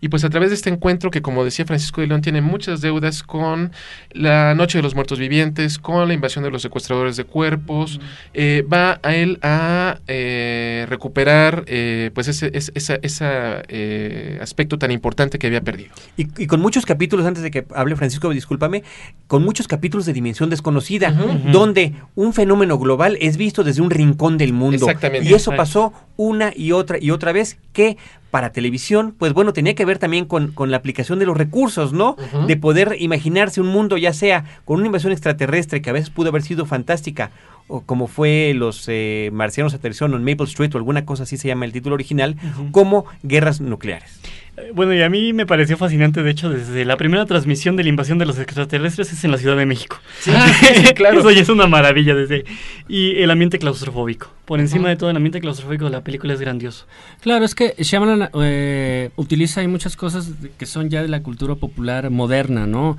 y 0.00 0.08
pues 0.08 0.24
a 0.24 0.30
través 0.30 0.50
de 0.50 0.56
este 0.56 0.70
encuentro 0.70 1.10
que 1.10 1.22
como 1.22 1.44
decía 1.44 1.64
Francisco 1.64 2.00
de 2.00 2.08
León 2.08 2.20
tiene 2.20 2.40
muchas 2.40 2.80
deudas 2.80 3.22
con 3.22 3.72
la 4.12 4.54
Noche 4.54 4.78
de 4.78 4.82
los 4.82 4.94
Muertos 4.94 5.18
Vivientes, 5.18 5.78
con 5.78 6.08
la 6.08 6.14
invasión 6.14 6.44
de 6.44 6.50
los 6.50 6.62
secuestradores 6.62 7.16
de 7.16 7.24
cuerpos, 7.24 8.00
eh, 8.34 8.64
va 8.70 9.00
a 9.02 9.14
él 9.14 9.38
a 9.42 10.00
eh, 10.06 10.86
recuperar 10.88 11.64
eh, 11.66 12.10
pues 12.14 12.28
ese, 12.28 12.50
ese, 12.52 14.38
aspecto 14.40 14.78
tan 14.78 14.90
importante 14.90 15.38
que 15.38 15.46
había 15.46 15.60
perdido. 15.60 15.90
Y, 16.16 16.46
con 16.46 16.60
muchos 16.60 16.86
capítulos, 16.86 17.26
antes 17.26 17.42
de 17.42 17.50
que 17.50 17.66
hable 17.74 17.96
Francisco, 17.96 18.30
discúlpame, 18.30 18.82
con 19.26 19.44
muchos 19.44 19.68
capítulos 19.68 20.06
de 20.06 20.12
dimensión 20.12 20.50
desconocida, 20.50 21.10
donde 21.10 21.94
un 22.14 22.32
fenómeno 22.32 22.78
global 22.78 23.16
es 23.20 23.36
visto 23.36 23.64
desde 23.64 23.82
un 23.82 23.90
rincón 23.90 24.38
del 24.38 24.52
mundo. 24.56 24.86
Y 25.22 25.34
eso 25.34 25.54
pasó 25.56 25.92
una 26.16 26.52
y 26.54 26.72
otra 26.72 26.98
y 27.00 27.10
otra 27.10 27.32
vez 27.32 27.58
que 27.72 27.96
para 28.30 28.52
televisión, 28.52 29.14
pues 29.16 29.32
bueno, 29.32 29.52
tenía 29.52 29.74
que 29.74 29.84
ver 29.84 29.98
también 29.98 30.24
con, 30.24 30.48
con 30.48 30.70
la 30.70 30.76
aplicación 30.76 31.18
de 31.18 31.26
los 31.26 31.36
recursos, 31.36 31.92
¿no? 31.92 32.16
De 32.46 32.56
poder 32.56 32.96
imaginarse 32.98 33.60
un 33.60 33.68
mundo 33.68 33.96
ya 33.96 34.12
sea 34.12 34.44
con 34.64 34.78
una 34.78 34.86
invasión 34.86 35.12
extraterrestre 35.12 35.80
que 35.80 35.90
a 35.90 35.92
veces 35.92 36.10
pudo 36.10 36.28
haber 36.28 36.42
sido 36.42 36.66
fantástica, 36.66 37.30
o 37.68 37.80
como 37.82 38.06
fue 38.06 38.52
los 38.54 38.84
eh, 38.88 39.30
marcianos 39.32 39.74
aterrizaron 39.74 40.14
en 40.14 40.24
Maple 40.24 40.46
Street 40.46 40.74
o 40.74 40.78
alguna 40.78 41.04
cosa 41.04 41.24
así 41.24 41.36
se 41.36 41.48
llama 41.48 41.64
el 41.64 41.72
título 41.72 41.94
original, 41.94 42.36
como 42.72 43.06
guerras 43.22 43.60
nucleares. 43.60 44.20
Eh, 44.56 44.70
bueno, 44.72 44.94
y 44.94 45.02
a 45.02 45.10
mí 45.10 45.32
me 45.32 45.46
pareció 45.46 45.76
fascinante, 45.76 46.22
de 46.22 46.30
hecho, 46.30 46.48
desde 46.48 46.84
la 46.84 46.96
primera 46.96 47.26
transmisión 47.26 47.76
de 47.76 47.82
la 47.82 47.88
invasión 47.90 48.18
de 48.18 48.26
los 48.26 48.38
extraterrestres 48.38 49.12
es 49.12 49.24
en 49.24 49.30
la 49.30 49.38
Ciudad 49.38 49.56
de 49.56 49.66
México. 49.66 49.98
Sí, 50.20 50.30
claro. 50.94 51.20
Eso 51.20 51.30
ya 51.30 51.42
es 51.42 51.48
una 51.48 51.66
maravilla 51.66 52.14
desde... 52.14 52.44
Y 52.88 53.20
el 53.20 53.30
ambiente 53.30 53.58
claustrofóbico. 53.58 54.30
Por 54.44 54.60
encima 54.60 54.88
de 54.88 54.96
todo, 54.96 55.10
el 55.10 55.16
ambiente 55.16 55.40
claustrofóbico 55.40 55.86
de 55.86 55.90
la 55.90 56.02
película 56.02 56.32
es 56.32 56.40
grandioso. 56.40 56.86
Claro, 57.20 57.44
es 57.44 57.54
que 57.54 57.74
Shyamalan 57.78 58.15
eh, 58.42 59.10
utiliza 59.16 59.60
hay 59.60 59.68
muchas 59.68 59.96
cosas 59.96 60.30
que 60.58 60.66
son 60.66 60.90
ya 60.90 61.02
de 61.02 61.08
la 61.08 61.22
cultura 61.22 61.54
popular 61.54 62.10
moderna, 62.10 62.66
¿no? 62.66 62.96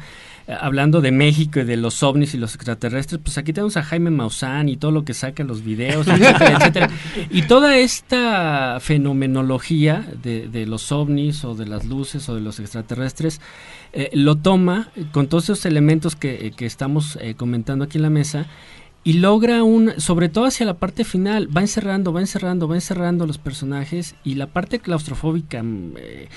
hablando 0.48 1.02
de 1.02 1.12
México 1.12 1.60
y 1.60 1.66
de 1.66 1.76
los 1.76 2.04
ovnis 2.04 2.34
y 2.34 2.38
los 2.38 2.56
extraterrestres, 2.56 3.20
pues 3.22 3.38
aquí 3.38 3.52
tenemos 3.52 3.76
a 3.76 3.84
Jaime 3.84 4.12
Maussan 4.12 4.70
y 4.70 4.78
todo 4.78 4.92
lo 4.92 5.04
que 5.04 5.14
saca 5.14 5.44
los 5.44 5.64
videos, 5.64 6.08
etcétera, 6.08 6.58
etcétera. 6.58 6.90
Y 7.30 7.44
toda 7.44 7.78
esta 7.78 8.80
fenomenología 8.80 10.08
de, 10.24 10.66
los 10.66 10.92
ovnis 10.92 11.44
o 11.44 11.54
de 11.54 11.66
las 11.66 11.86
luces 11.86 12.28
o 12.30 12.36
de 12.36 12.42
los 12.42 12.60
extraterrestres 12.60 13.42
eh, 13.94 14.10
lo 14.14 14.36
toma 14.38 14.90
con 15.12 15.28
todos 15.28 15.46
esos 15.46 15.66
elementos 15.66 16.16
que, 16.16 16.54
estamos 16.60 17.18
eh, 17.22 17.36
comentando 17.36 17.86
aquí 17.86 17.98
en 17.98 18.04
la 18.04 18.10
mesa 18.10 18.48
y 19.08 19.14
logra 19.14 19.64
un, 19.64 19.94
sobre 20.02 20.28
todo 20.28 20.48
hacia 20.48 20.66
la 20.66 20.80
parte 20.80 21.06
final, 21.06 21.48
va 21.56 21.62
encerrando, 21.62 22.12
va 22.12 22.20
encerrando, 22.20 22.68
va 22.68 22.76
encerrando 22.76 23.26
los 23.26 23.38
personajes 23.38 24.16
y 24.26 24.36
la 24.36 24.48
parte 24.48 24.80
claustrofóbica 24.80 25.64
mm, 25.64 25.94
eh, 25.96 26.28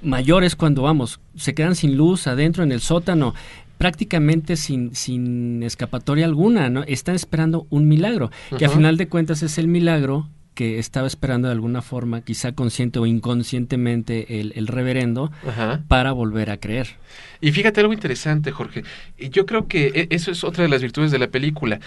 mayores 0.00 0.56
cuando 0.56 0.80
vamos, 0.80 1.20
se 1.36 1.52
quedan 1.52 1.74
sin 1.74 1.94
luz 1.94 2.26
adentro 2.26 2.62
en 2.64 2.72
el 2.72 2.80
sótano, 2.80 3.34
prácticamente 3.76 4.56
sin, 4.56 4.94
sin 4.94 5.62
escapatoria 5.62 6.24
alguna, 6.24 6.70
¿no? 6.70 6.84
Están 6.84 7.16
esperando 7.16 7.66
un 7.68 7.86
milagro, 7.86 8.30
que 8.56 8.64
a 8.64 8.70
final 8.70 8.96
de 8.96 9.08
cuentas 9.08 9.42
es 9.42 9.58
el 9.58 9.68
milagro 9.68 10.26
que 10.58 10.80
estaba 10.80 11.06
esperando 11.06 11.46
de 11.46 11.52
alguna 11.52 11.82
forma, 11.82 12.22
quizá 12.22 12.50
consciente 12.50 12.98
o 12.98 13.06
inconscientemente, 13.06 14.40
el, 14.40 14.52
el 14.56 14.66
reverendo, 14.66 15.30
para 15.86 16.10
volver 16.10 16.50
a 16.50 16.56
creer. 16.56 16.96
Y 17.40 17.52
fíjate 17.52 17.78
algo 17.78 17.92
interesante, 17.92 18.50
Jorge. 18.50 18.82
Yo 19.30 19.46
creo 19.46 19.68
que 19.68 19.92
e, 19.94 20.08
eso 20.10 20.32
es 20.32 20.42
otra 20.42 20.64
de 20.64 20.68
las 20.68 20.82
virtudes 20.82 21.12
de 21.12 21.20
la 21.20 21.28
película 21.28 21.78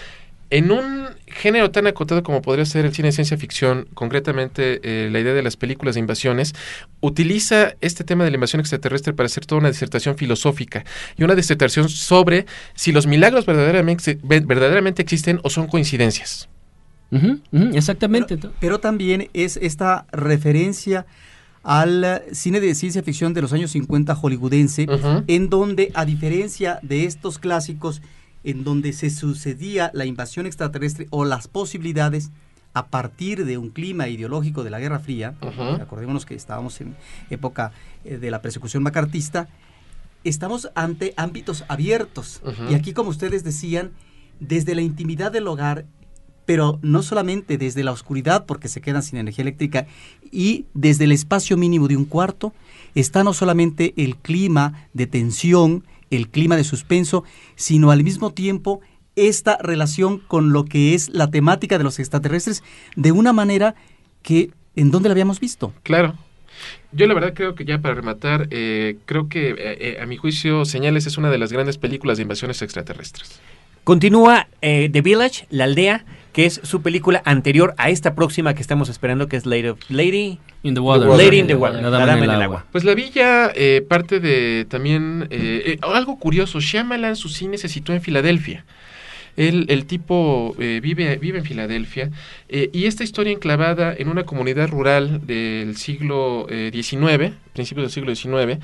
en 0.52 0.72
un 0.72 1.08
género 1.28 1.70
tan 1.72 1.86
acotado 1.86 2.24
como 2.24 2.42
podría 2.42 2.64
ser 2.64 2.86
el 2.86 2.94
cine 2.94 3.10
de 3.10 3.12
ciencia 3.12 3.36
ficción, 3.36 3.90
concretamente 3.94 4.80
eh, 4.84 5.10
la 5.10 5.20
idea 5.20 5.34
de 5.34 5.44
las 5.44 5.58
películas 5.58 5.96
de 5.96 6.00
invasiones, 6.00 6.54
utiliza 7.02 7.76
este 7.82 8.06
tema 8.06 8.24
de 8.24 8.32
la 8.32 8.36
invasión 8.36 8.62
extraterrestre 8.62 9.12
para 9.12 9.28
hacer 9.28 9.46
toda 9.46 9.60
una 9.60 9.70
disertación 9.70 10.16
filosófica 10.16 10.86
y 11.18 11.26
una 11.26 11.36
disertación 11.36 11.90
sobre 11.90 12.46
si 12.74 12.94
los 12.94 13.06
milagros 13.06 13.46
verdaderamente, 13.46 14.18
verdaderamente 14.24 15.02
existen 15.02 15.42
o 15.44 15.50
son 15.50 15.68
coincidencias. 15.68 16.48
Exactamente. 17.74 18.38
Pero, 18.60 18.80
también 18.80 19.30
es 19.34 19.58
esta 19.58 20.06
referencia 20.12 21.06
al 21.64 22.24
cine 22.32 22.60
de 22.60 22.74
ciencia 22.74 23.04
ficción 23.04 23.34
de 23.34 23.42
los 23.42 23.54
años 23.54 23.72
50 23.72 24.16
hollywoodense, 24.16 24.88
en 25.28 25.50
donde, 25.50 25.92
a 25.94 26.06
diferencia 26.06 26.80
de 26.82 27.06
estos 27.06 27.38
clásicos, 27.38 28.02
en 28.44 28.64
donde 28.64 28.94
se 28.94 29.10
sucedía 29.10 29.92
la 29.94 30.06
invasión 30.06 30.46
extraterrestre 30.46 31.08
o 31.12 31.26
las 31.26 31.48
posibilidades 31.48 32.32
a 32.74 32.88
partir 32.88 33.46
de 33.46 33.58
un 33.58 33.70
clima 33.70 34.08
ideológico 34.08 34.64
de 34.64 34.70
la 34.70 34.80
Guerra 34.80 35.00
Fría, 35.00 35.36
acordémonos 35.80 36.26
que 36.26 36.36
estábamos 36.36 36.80
en 36.82 36.96
época 37.30 37.72
eh, 38.06 38.18
de 38.18 38.32
la 38.32 38.42
persecución 38.42 38.82
macartista, 38.82 39.48
estamos 40.24 40.70
ante 40.76 41.14
ámbitos 41.18 41.66
abiertos. 41.68 42.42
Y 42.70 42.76
aquí, 42.76 42.94
como 42.94 43.10
ustedes 43.10 43.44
decían, 43.44 43.92
desde 44.40 44.76
la 44.76 44.82
intimidad 44.82 45.32
del 45.32 45.48
hogar, 45.48 45.86
pero 46.46 46.80
no 46.82 47.04
solamente 47.04 47.58
desde 47.58 47.84
la 47.84 47.92
oscuridad, 47.92 48.46
porque 48.46 48.68
se 48.68 48.82
quedan 48.82 49.04
sin 49.04 49.20
energía 49.20 49.44
eléctrica, 49.44 49.88
y 50.32 50.66
desde 50.74 51.06
el 51.06 51.12
espacio 51.12 51.58
mínimo 51.58 51.88
de 51.88 51.98
un 51.98 52.06
cuarto, 52.06 52.54
está 52.96 53.24
no 53.24 53.34
solamente 53.34 53.94
el 53.98 54.18
clima 54.18 54.88
de 54.94 55.08
tensión, 55.08 55.86
el 56.10 56.30
clima 56.30 56.56
de 56.56 56.64
suspenso, 56.64 57.24
sino 57.56 57.92
al 57.92 58.04
mismo 58.04 58.32
tiempo 58.32 58.82
esta 59.16 59.58
relación 59.58 60.20
con 60.20 60.54
lo 60.54 60.66
que 60.66 60.94
es 60.94 61.10
la 61.10 61.30
temática 61.30 61.78
de 61.78 61.84
los 61.84 62.00
extraterrestres 62.00 62.64
de 62.96 63.12
una 63.12 63.34
manera 63.34 63.76
que 64.24 64.52
en 64.76 64.92
dónde 64.92 65.10
la 65.10 65.14
habíamos 65.14 65.40
visto. 65.40 65.74
Claro. 65.84 66.16
Yo 66.92 67.08
la 67.08 67.14
verdad 67.14 67.34
creo 67.34 67.56
que 67.56 67.66
ya 67.66 67.80
para 67.80 67.96
rematar, 67.96 68.48
eh, 68.52 68.98
creo 69.06 69.30
que 69.30 69.50
eh, 69.50 69.56
eh, 69.58 69.98
a 70.02 70.06
mi 70.06 70.18
juicio 70.18 70.66
Señales 70.66 71.08
es 71.08 71.18
una 71.18 71.30
de 71.30 71.38
las 71.38 71.52
grandes 71.52 71.78
películas 71.78 72.18
de 72.18 72.24
invasiones 72.24 72.62
extraterrestres. 72.62 73.40
Continúa 73.84 74.48
eh, 74.62 74.90
The 74.92 75.02
Village, 75.02 75.46
La 75.50 75.64
Aldea, 75.66 76.06
que 76.34 76.46
es 76.46 76.62
su 76.64 76.82
película 76.82 77.22
anterior 77.26 77.74
a 77.78 77.90
esta 77.90 78.16
próxima 78.16 78.54
que 78.54 78.62
estamos 78.62 78.90
esperando, 78.90 79.28
que 79.28 79.38
es 79.38 79.46
Lady, 79.46 79.68
of- 79.70 79.80
Lady 79.90 80.40
In 80.64 80.76
the 80.76 80.80
Water. 80.80 81.08
Lady 81.10 81.40
in 81.40 81.48
the 81.48 81.56
Water, 81.56 81.82
La 81.82 81.90
dama 81.90 82.14
en 82.18 82.24
el 82.24 82.30
agua. 82.30 82.44
agua. 82.46 82.66
Pues 82.72 82.84
la 82.84 82.94
villa 82.94 83.52
eh, 83.56 83.84
parte 83.88 84.20
de 84.20 84.66
también 84.70 85.28
eh, 85.32 85.64
eh, 85.66 85.80
algo 85.82 86.20
curioso. 86.20 86.60
Shyamalan 86.62 87.16
su 87.16 87.30
cine 87.30 87.58
se 87.58 87.68
situó 87.68 87.96
en 87.96 88.02
Filadelfia. 88.02 88.64
El, 89.38 89.66
el 89.70 89.86
tipo 89.86 90.56
eh, 90.60 90.80
vive, 90.84 91.16
vive 91.18 91.40
en 91.40 91.46
Filadelfia 91.46 92.12
eh, 92.50 92.70
y 92.74 92.86
esta 92.86 93.04
historia 93.06 93.32
enclavada 93.32 93.96
en 93.98 94.10
una 94.10 94.24
comunidad 94.26 94.68
rural 94.70 95.26
del 95.26 95.78
siglo 95.78 96.48
eh, 96.50 96.70
XIX, 96.74 97.34
principios 97.54 97.86
del 97.86 97.92
siglo 97.92 98.14
XIX, 98.14 98.60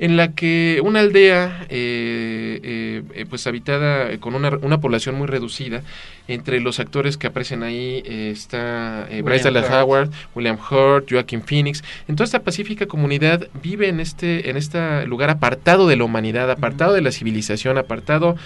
en 0.00 0.16
la 0.16 0.32
que 0.32 0.80
una 0.82 1.00
aldea 1.00 1.66
eh, 1.68 2.58
eh, 2.62 3.02
eh, 3.14 3.26
pues 3.28 3.46
habitada 3.46 4.16
con 4.18 4.34
una, 4.34 4.48
una 4.62 4.80
población 4.80 5.14
muy 5.14 5.26
reducida 5.26 5.82
entre 6.26 6.60
los 6.60 6.80
actores 6.80 7.18
que 7.18 7.26
aparecen 7.26 7.62
ahí 7.62 8.02
eh, 8.06 8.30
está 8.32 9.06
eh, 9.10 9.20
Bryce 9.20 9.44
Dallas. 9.44 9.70
Howard, 9.70 10.10
William 10.34 10.56
Hurt, 10.56 11.10
Joaquin 11.10 11.42
Phoenix. 11.42 11.84
En 12.08 12.16
toda 12.16 12.24
esta 12.24 12.40
pacífica 12.40 12.86
comunidad 12.86 13.48
vive 13.62 13.88
en 13.88 14.00
este 14.00 14.48
en 14.48 14.56
este 14.56 15.06
lugar 15.06 15.28
apartado 15.28 15.86
de 15.86 15.96
la 15.96 16.04
humanidad, 16.04 16.50
apartado 16.50 16.94
de 16.94 17.02
la 17.02 17.12
civilización, 17.12 17.76
apartado 17.76 18.36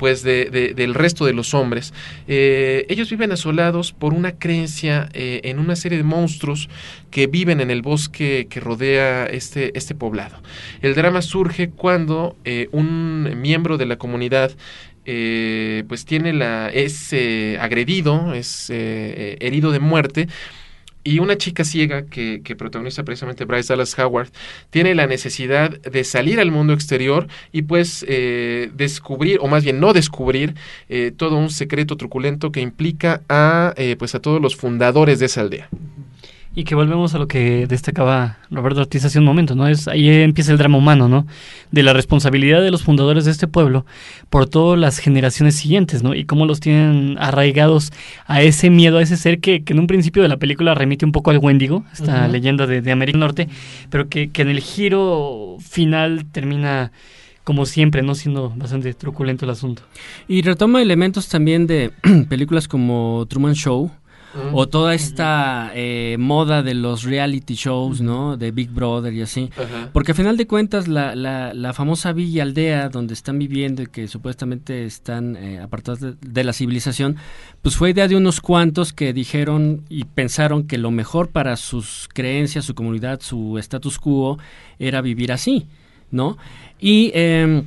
pues 0.00 0.22
de, 0.22 0.46
de- 0.46 0.72
del 0.74 0.94
resto 0.94 1.26
de 1.26 1.34
los 1.34 1.52
hombres. 1.52 1.92
Eh, 2.26 2.86
ellos 2.88 3.10
viven 3.10 3.32
asolados 3.32 3.92
por 3.92 4.14
una 4.14 4.32
creencia 4.38 5.10
eh, 5.12 5.42
en 5.44 5.58
una 5.58 5.76
serie 5.76 5.98
de 5.98 6.04
monstruos 6.04 6.70
que 7.10 7.26
viven 7.26 7.60
en 7.60 7.70
el 7.70 7.82
bosque 7.82 8.46
que 8.48 8.60
rodea 8.60 9.26
este, 9.26 9.76
este 9.76 9.94
poblado. 9.94 10.42
El 10.80 10.94
drama 10.94 11.20
surge 11.20 11.68
cuando 11.68 12.34
eh, 12.46 12.68
un 12.72 13.38
miembro 13.42 13.76
de 13.76 13.84
la 13.84 13.96
comunidad 13.98 14.52
eh, 15.04 15.84
pues 15.88 16.06
tiene 16.06 16.32
la 16.32 16.70
es 16.70 17.12
agredido, 17.58 18.32
es 18.34 18.70
herido 18.70 19.70
de 19.70 19.80
muerte 19.80 20.28
y 21.02 21.18
una 21.18 21.36
chica 21.36 21.64
ciega 21.64 22.06
que, 22.06 22.42
que 22.44 22.56
protagoniza 22.56 23.04
precisamente 23.04 23.44
Bryce 23.44 23.72
Dallas 23.72 23.98
Howard 23.98 24.30
tiene 24.70 24.94
la 24.94 25.06
necesidad 25.06 25.70
de 25.70 26.04
salir 26.04 26.40
al 26.40 26.50
mundo 26.50 26.72
exterior 26.72 27.28
y 27.52 27.62
pues 27.62 28.04
eh, 28.08 28.70
descubrir 28.74 29.38
o 29.40 29.48
más 29.48 29.64
bien 29.64 29.80
no 29.80 29.92
descubrir 29.92 30.54
eh, 30.88 31.12
todo 31.16 31.36
un 31.36 31.50
secreto 31.50 31.96
truculento 31.96 32.52
que 32.52 32.60
implica 32.60 33.22
a 33.28 33.74
eh, 33.76 33.96
pues 33.98 34.14
a 34.14 34.20
todos 34.20 34.40
los 34.40 34.56
fundadores 34.56 35.18
de 35.18 35.26
esa 35.26 35.40
aldea. 35.40 35.68
Y 36.52 36.64
que 36.64 36.74
volvemos 36.74 37.14
a 37.14 37.18
lo 37.18 37.28
que 37.28 37.68
destacaba 37.68 38.38
Roberto 38.50 38.80
Ortiz 38.80 39.04
hace 39.04 39.20
un 39.20 39.24
momento, 39.24 39.54
¿no? 39.54 39.68
Es 39.68 39.86
ahí 39.86 40.08
empieza 40.08 40.50
el 40.50 40.58
drama 40.58 40.78
humano, 40.78 41.08
¿no? 41.08 41.24
De 41.70 41.84
la 41.84 41.92
responsabilidad 41.92 42.60
de 42.60 42.72
los 42.72 42.82
fundadores 42.82 43.24
de 43.24 43.30
este 43.30 43.46
pueblo 43.46 43.86
por 44.30 44.48
todas 44.48 44.78
las 44.78 44.98
generaciones 44.98 45.54
siguientes, 45.54 46.02
¿no? 46.02 46.12
Y 46.12 46.24
cómo 46.24 46.46
los 46.46 46.58
tienen 46.58 47.16
arraigados 47.20 47.92
a 48.26 48.42
ese 48.42 48.68
miedo, 48.68 48.98
a 48.98 49.02
ese 49.02 49.16
ser 49.16 49.38
que, 49.38 49.62
que 49.62 49.74
en 49.74 49.78
un 49.78 49.86
principio 49.86 50.22
de 50.22 50.28
la 50.28 50.38
película 50.38 50.74
remite 50.74 51.04
un 51.04 51.12
poco 51.12 51.30
al 51.30 51.38
Wendigo, 51.38 51.84
esta 51.92 52.26
leyenda 52.26 52.66
de, 52.66 52.82
de 52.82 52.90
América 52.90 53.16
del 53.16 53.20
Norte, 53.20 53.48
pero 53.88 54.08
que, 54.08 54.30
que 54.30 54.42
en 54.42 54.48
el 54.48 54.60
giro 54.60 55.56
final 55.60 56.26
termina 56.32 56.90
como 57.44 57.66
siempre, 57.66 58.02
¿no? 58.02 58.14
Siendo 58.14 58.50
bastante 58.56 58.92
truculento 58.94 59.44
el 59.44 59.50
asunto. 59.50 59.82
Y 60.28 60.42
retoma 60.42 60.82
elementos 60.82 61.28
también 61.28 61.66
de 61.66 61.90
películas 62.28 62.68
como 62.68 63.26
Truman 63.28 63.54
Show. 63.54 63.90
Mm. 64.34 64.54
O 64.54 64.68
toda 64.68 64.94
esta 64.94 65.72
eh, 65.74 66.16
moda 66.18 66.62
de 66.62 66.74
los 66.74 67.02
reality 67.02 67.54
shows, 67.54 68.00
¿no? 68.00 68.36
De 68.36 68.52
Big 68.52 68.70
Brother 68.70 69.12
y 69.12 69.22
así. 69.22 69.50
Porque 69.92 70.12
a 70.12 70.14
final 70.14 70.36
de 70.36 70.46
cuentas 70.46 70.86
la, 70.86 71.16
la, 71.16 71.52
la 71.52 71.72
famosa 71.72 72.12
villa 72.12 72.44
aldea 72.44 72.88
donde 72.88 73.14
están 73.14 73.38
viviendo 73.38 73.82
y 73.82 73.86
que 73.86 74.06
supuestamente 74.06 74.84
están 74.84 75.36
eh, 75.36 75.58
apartados 75.58 76.00
de, 76.00 76.14
de 76.20 76.44
la 76.44 76.52
civilización, 76.52 77.16
pues 77.62 77.76
fue 77.76 77.90
idea 77.90 78.06
de 78.06 78.16
unos 78.16 78.40
cuantos 78.40 78.92
que 78.92 79.12
dijeron 79.12 79.82
y 79.88 80.04
pensaron 80.04 80.66
que 80.66 80.78
lo 80.78 80.90
mejor 80.90 81.30
para 81.30 81.56
sus 81.56 82.08
creencias, 82.12 82.64
su 82.64 82.74
comunidad, 82.74 83.20
su 83.20 83.58
status 83.58 83.98
quo 83.98 84.38
era 84.78 85.00
vivir 85.00 85.32
así, 85.32 85.66
¿no? 86.10 86.38
Y 86.78 87.10
em, 87.14 87.64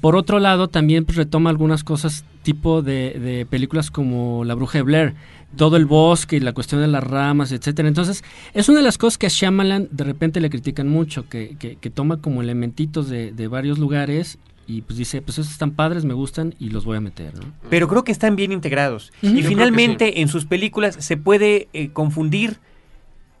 por 0.00 0.14
otro 0.16 0.38
lado 0.38 0.68
también 0.68 1.04
pues, 1.04 1.16
retoma 1.16 1.50
algunas 1.50 1.82
cosas 1.82 2.24
tipo 2.42 2.80
de, 2.82 3.18
de 3.18 3.46
películas 3.46 3.90
como 3.90 4.44
La 4.44 4.54
Bruja 4.54 4.78
de 4.78 4.82
Blair, 4.82 5.14
todo 5.56 5.76
el 5.76 5.86
bosque 5.86 6.36
y 6.36 6.40
la 6.40 6.52
cuestión 6.52 6.80
de 6.80 6.88
las 6.88 7.02
ramas, 7.02 7.52
etcétera. 7.52 7.88
Entonces, 7.88 8.24
es 8.54 8.68
una 8.68 8.78
de 8.78 8.84
las 8.84 8.98
cosas 8.98 9.18
que 9.18 9.26
a 9.26 9.30
Shyamalan 9.30 9.88
de 9.90 10.04
repente 10.04 10.40
le 10.40 10.50
critican 10.50 10.88
mucho, 10.88 11.28
que, 11.28 11.56
que, 11.58 11.76
que 11.76 11.90
toma 11.90 12.20
como 12.20 12.42
elementitos 12.42 13.08
de, 13.08 13.32
de 13.32 13.48
varios 13.48 13.78
lugares 13.78 14.38
y 14.66 14.82
pues 14.82 14.96
dice, 14.96 15.20
pues 15.20 15.38
esos 15.38 15.50
están 15.50 15.72
padres, 15.72 16.04
me 16.04 16.14
gustan 16.14 16.54
y 16.60 16.70
los 16.70 16.84
voy 16.84 16.96
a 16.96 17.00
meter, 17.00 17.34
¿no? 17.34 17.52
Pero 17.68 17.88
creo 17.88 18.04
que 18.04 18.12
están 18.12 18.36
bien 18.36 18.52
integrados. 18.52 19.12
Y 19.20 19.42
finalmente 19.42 20.20
en 20.20 20.28
sus 20.28 20.44
películas 20.44 20.96
se 21.00 21.16
puede 21.16 21.68
eh, 21.72 21.90
confundir 21.90 22.58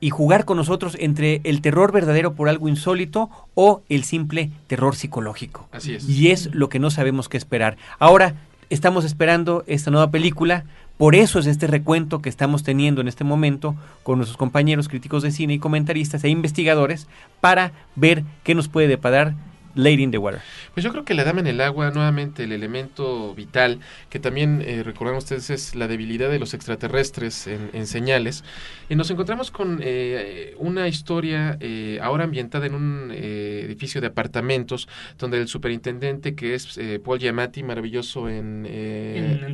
y 0.00 0.10
jugar 0.10 0.44
con 0.44 0.56
nosotros 0.56 0.96
entre 0.98 1.40
el 1.44 1.60
terror 1.60 1.92
verdadero 1.92 2.34
por 2.34 2.48
algo 2.48 2.68
insólito 2.68 3.30
o 3.54 3.82
el 3.88 4.02
simple 4.02 4.50
terror 4.66 4.96
psicológico. 4.96 5.68
Así 5.70 5.94
es. 5.94 6.08
Y 6.08 6.30
es 6.30 6.52
lo 6.52 6.68
que 6.68 6.80
no 6.80 6.90
sabemos 6.90 7.28
qué 7.28 7.36
esperar. 7.36 7.76
Ahora 8.00 8.34
estamos 8.70 9.04
esperando 9.04 9.62
esta 9.68 9.90
nueva 9.92 10.10
película. 10.10 10.64
Por 11.00 11.14
eso 11.14 11.38
es 11.38 11.46
este 11.46 11.66
recuento 11.66 12.20
que 12.20 12.28
estamos 12.28 12.62
teniendo 12.62 13.00
en 13.00 13.08
este 13.08 13.24
momento 13.24 13.74
con 14.02 14.18
nuestros 14.18 14.36
compañeros 14.36 14.86
críticos 14.86 15.22
de 15.22 15.30
cine 15.30 15.54
y 15.54 15.58
comentaristas 15.58 16.22
e 16.24 16.28
investigadores 16.28 17.08
para 17.40 17.72
ver 17.96 18.22
qué 18.44 18.54
nos 18.54 18.68
puede 18.68 18.86
deparar 18.86 19.32
Lady 19.74 20.02
in 20.02 20.10
the 20.10 20.18
Water. 20.18 20.40
Pues 20.74 20.84
yo 20.84 20.90
creo 20.90 21.04
que 21.04 21.14
la 21.14 21.24
dama 21.24 21.40
en 21.40 21.46
el 21.46 21.60
agua, 21.60 21.90
nuevamente 21.90 22.44
el 22.44 22.52
elemento 22.52 23.34
vital, 23.34 23.80
que 24.08 24.18
también 24.18 24.62
eh, 24.64 24.82
ustedes 25.18 25.50
es 25.50 25.74
la 25.74 25.88
debilidad 25.88 26.30
de 26.30 26.38
los 26.38 26.54
extraterrestres 26.54 27.46
en, 27.46 27.70
en 27.72 27.86
señales. 27.86 28.44
Y 28.88 28.96
nos 28.96 29.10
encontramos 29.10 29.50
con 29.50 29.80
eh, 29.82 30.54
una 30.58 30.88
historia 30.88 31.56
eh, 31.60 31.98
ahora 32.02 32.24
ambientada 32.24 32.66
en 32.66 32.74
un 32.74 33.10
eh, 33.12 33.62
edificio 33.64 34.00
de 34.00 34.08
apartamentos, 34.08 34.88
donde 35.18 35.38
el 35.38 35.48
superintendente, 35.48 36.34
que 36.34 36.54
es 36.54 36.76
eh, 36.78 37.00
Paul 37.02 37.18
Giamatti, 37.18 37.62
maravilloso 37.62 38.28
en, 38.28 38.66
eh, 38.68 39.38
En 39.40 39.48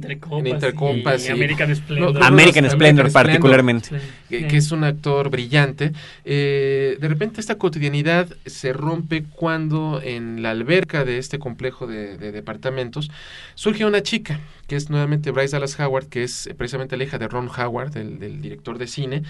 Entre 0.46 0.72
Copas 0.74 1.24
en 1.26 1.30
y 1.32 1.38
American 1.38 1.74
Splendor. 1.76 2.14
no, 2.14 2.20
no, 2.20 2.26
American 2.26 2.64
no, 2.64 2.70
Splendor 2.70 3.12
particularmente. 3.12 3.90
que, 4.28 4.46
que 4.46 4.56
es 4.56 4.70
un 4.72 4.84
actor 4.84 5.30
brillante. 5.30 5.92
Eh, 6.24 6.96
de 7.00 7.08
repente 7.08 7.40
esta 7.40 7.56
cotidianidad 7.56 8.28
se 8.46 8.72
rompe 8.72 9.24
cuando 9.34 10.00
en 10.06 10.42
la 10.42 10.50
alberca 10.50 11.04
de 11.04 11.18
este 11.18 11.38
complejo 11.38 11.86
de, 11.86 12.16
de 12.16 12.32
departamentos 12.32 13.10
surge 13.54 13.84
una 13.84 14.02
chica, 14.02 14.40
que 14.68 14.76
es 14.76 14.88
nuevamente 14.88 15.30
Bryce 15.32 15.56
Dallas 15.56 15.78
Howard, 15.80 16.06
que 16.06 16.22
es 16.22 16.48
precisamente 16.56 16.96
la 16.96 17.04
hija 17.04 17.18
de 17.18 17.28
Ron 17.28 17.48
Howard, 17.48 17.92
del, 17.92 18.18
del 18.18 18.40
director 18.40 18.78
de 18.78 18.86
cine, 18.86 19.22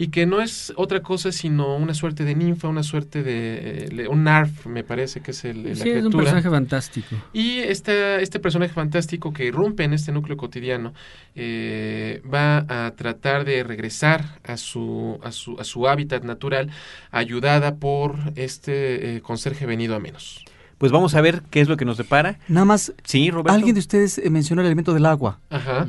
y 0.00 0.08
que 0.08 0.24
no 0.24 0.40
es 0.40 0.72
otra 0.76 1.02
cosa 1.02 1.30
sino 1.30 1.76
una 1.76 1.92
suerte 1.92 2.24
de 2.24 2.34
ninfa, 2.34 2.68
una 2.68 2.82
suerte 2.82 3.22
de... 3.22 3.88
eh, 3.90 4.08
un 4.08 4.24
narf, 4.24 4.64
me 4.64 4.82
parece 4.82 5.20
que 5.20 5.32
es 5.32 5.44
el, 5.44 5.62
la 5.62 5.74
Sí, 5.74 5.90
es 5.90 6.02
un 6.02 6.10
personaje 6.12 6.48
fantástico. 6.48 7.16
Y 7.34 7.58
este, 7.58 8.22
este 8.22 8.40
personaje 8.40 8.72
fantástico 8.72 9.34
que 9.34 9.44
irrumpe 9.44 9.84
en 9.84 9.92
este 9.92 10.10
núcleo 10.10 10.38
cotidiano 10.38 10.94
eh, 11.34 12.22
va 12.32 12.64
a 12.86 12.92
tratar 12.92 13.44
de 13.44 13.62
regresar 13.62 14.38
a 14.42 14.56
su, 14.56 15.20
a 15.22 15.32
su, 15.32 15.58
a 15.60 15.64
su 15.64 15.86
hábitat 15.86 16.24
natural, 16.24 16.70
ayudada 17.10 17.76
por 17.76 18.16
este 18.36 19.16
eh, 19.16 19.20
conserje 19.20 19.66
venido 19.66 19.94
a 19.94 19.98
menos. 20.00 20.46
Pues 20.78 20.92
vamos 20.92 21.14
a 21.14 21.20
ver 21.20 21.42
qué 21.50 21.60
es 21.60 21.68
lo 21.68 21.76
que 21.76 21.84
nos 21.84 21.98
depara. 21.98 22.38
Nada 22.48 22.64
más, 22.64 22.94
Sí, 23.04 23.30
Roberto. 23.30 23.52
alguien 23.52 23.74
de 23.74 23.80
ustedes 23.80 24.16
eh, 24.16 24.30
mencionó 24.30 24.62
el 24.62 24.66
elemento 24.66 24.94
del 24.94 25.04
agua. 25.04 25.40
Ajá. 25.50 25.86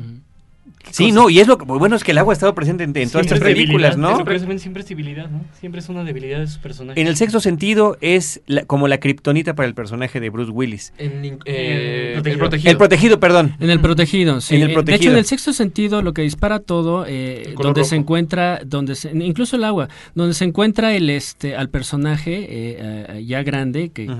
Sí, 0.90 1.10
no, 1.12 1.30
y 1.30 1.38
es 1.40 1.46
lo 1.48 1.56
que 1.56 1.64
bueno 1.64 1.96
es 1.96 2.04
que 2.04 2.10
el 2.10 2.18
agua 2.18 2.32
ha 2.32 2.34
estado 2.34 2.54
presente 2.54 2.84
en, 2.84 2.90
en 2.96 3.08
todas 3.08 3.26
estas 3.26 3.38
es 3.38 3.44
películas, 3.44 3.96
¿no? 3.96 4.10
eso 4.14 4.24
precisamente 4.24 4.60
siempre 4.62 4.82
es 4.82 4.88
debilidad, 4.88 5.30
¿no? 5.30 5.42
Siempre 5.58 5.80
es 5.80 5.88
una 5.88 6.04
debilidad 6.04 6.40
de 6.40 6.46
sus 6.48 6.58
personajes. 6.58 7.00
En 7.00 7.06
el 7.06 7.16
sexto 7.16 7.40
sentido 7.40 7.96
es 8.00 8.42
la- 8.46 8.64
como 8.64 8.88
la 8.88 8.98
kriptonita 8.98 9.54
para 9.54 9.66
el 9.68 9.74
personaje 9.74 10.20
de 10.20 10.28
Bruce 10.28 10.50
Willis. 10.50 10.92
En, 10.98 11.38
Eh, 11.46 12.12
protegido. 12.14 12.32
el 12.34 12.38
protegido. 12.38 12.70
El 12.72 12.76
protegido, 12.76 13.20
perdón. 13.20 13.56
En 13.60 13.70
el 13.70 13.80
protegido, 13.80 14.40
sí. 14.40 14.56
En 14.56 14.62
el 14.62 14.66
Eh, 14.66 14.68
De 14.68 14.74
protegido. 14.74 15.02
hecho, 15.02 15.12
en 15.12 15.18
el 15.18 15.24
sexto 15.24 15.52
sentido, 15.52 16.02
lo 16.02 16.12
que 16.12 16.22
dispara 16.22 16.58
todo, 16.58 17.04
eh, 17.08 17.54
donde 17.60 17.84
se 17.84 17.96
encuentra, 17.96 18.60
donde 18.64 18.94
se, 18.94 19.10
incluso 19.12 19.56
el 19.56 19.64
agua, 19.64 19.88
donde 20.14 20.34
se 20.34 20.44
encuentra 20.44 20.94
el 20.94 21.08
este 21.10 21.56
al 21.56 21.70
personaje 21.70 22.34
eh, 22.42 23.06
eh, 23.08 23.24
ya 23.24 23.42
grande, 23.42 23.90
que, 23.90 24.10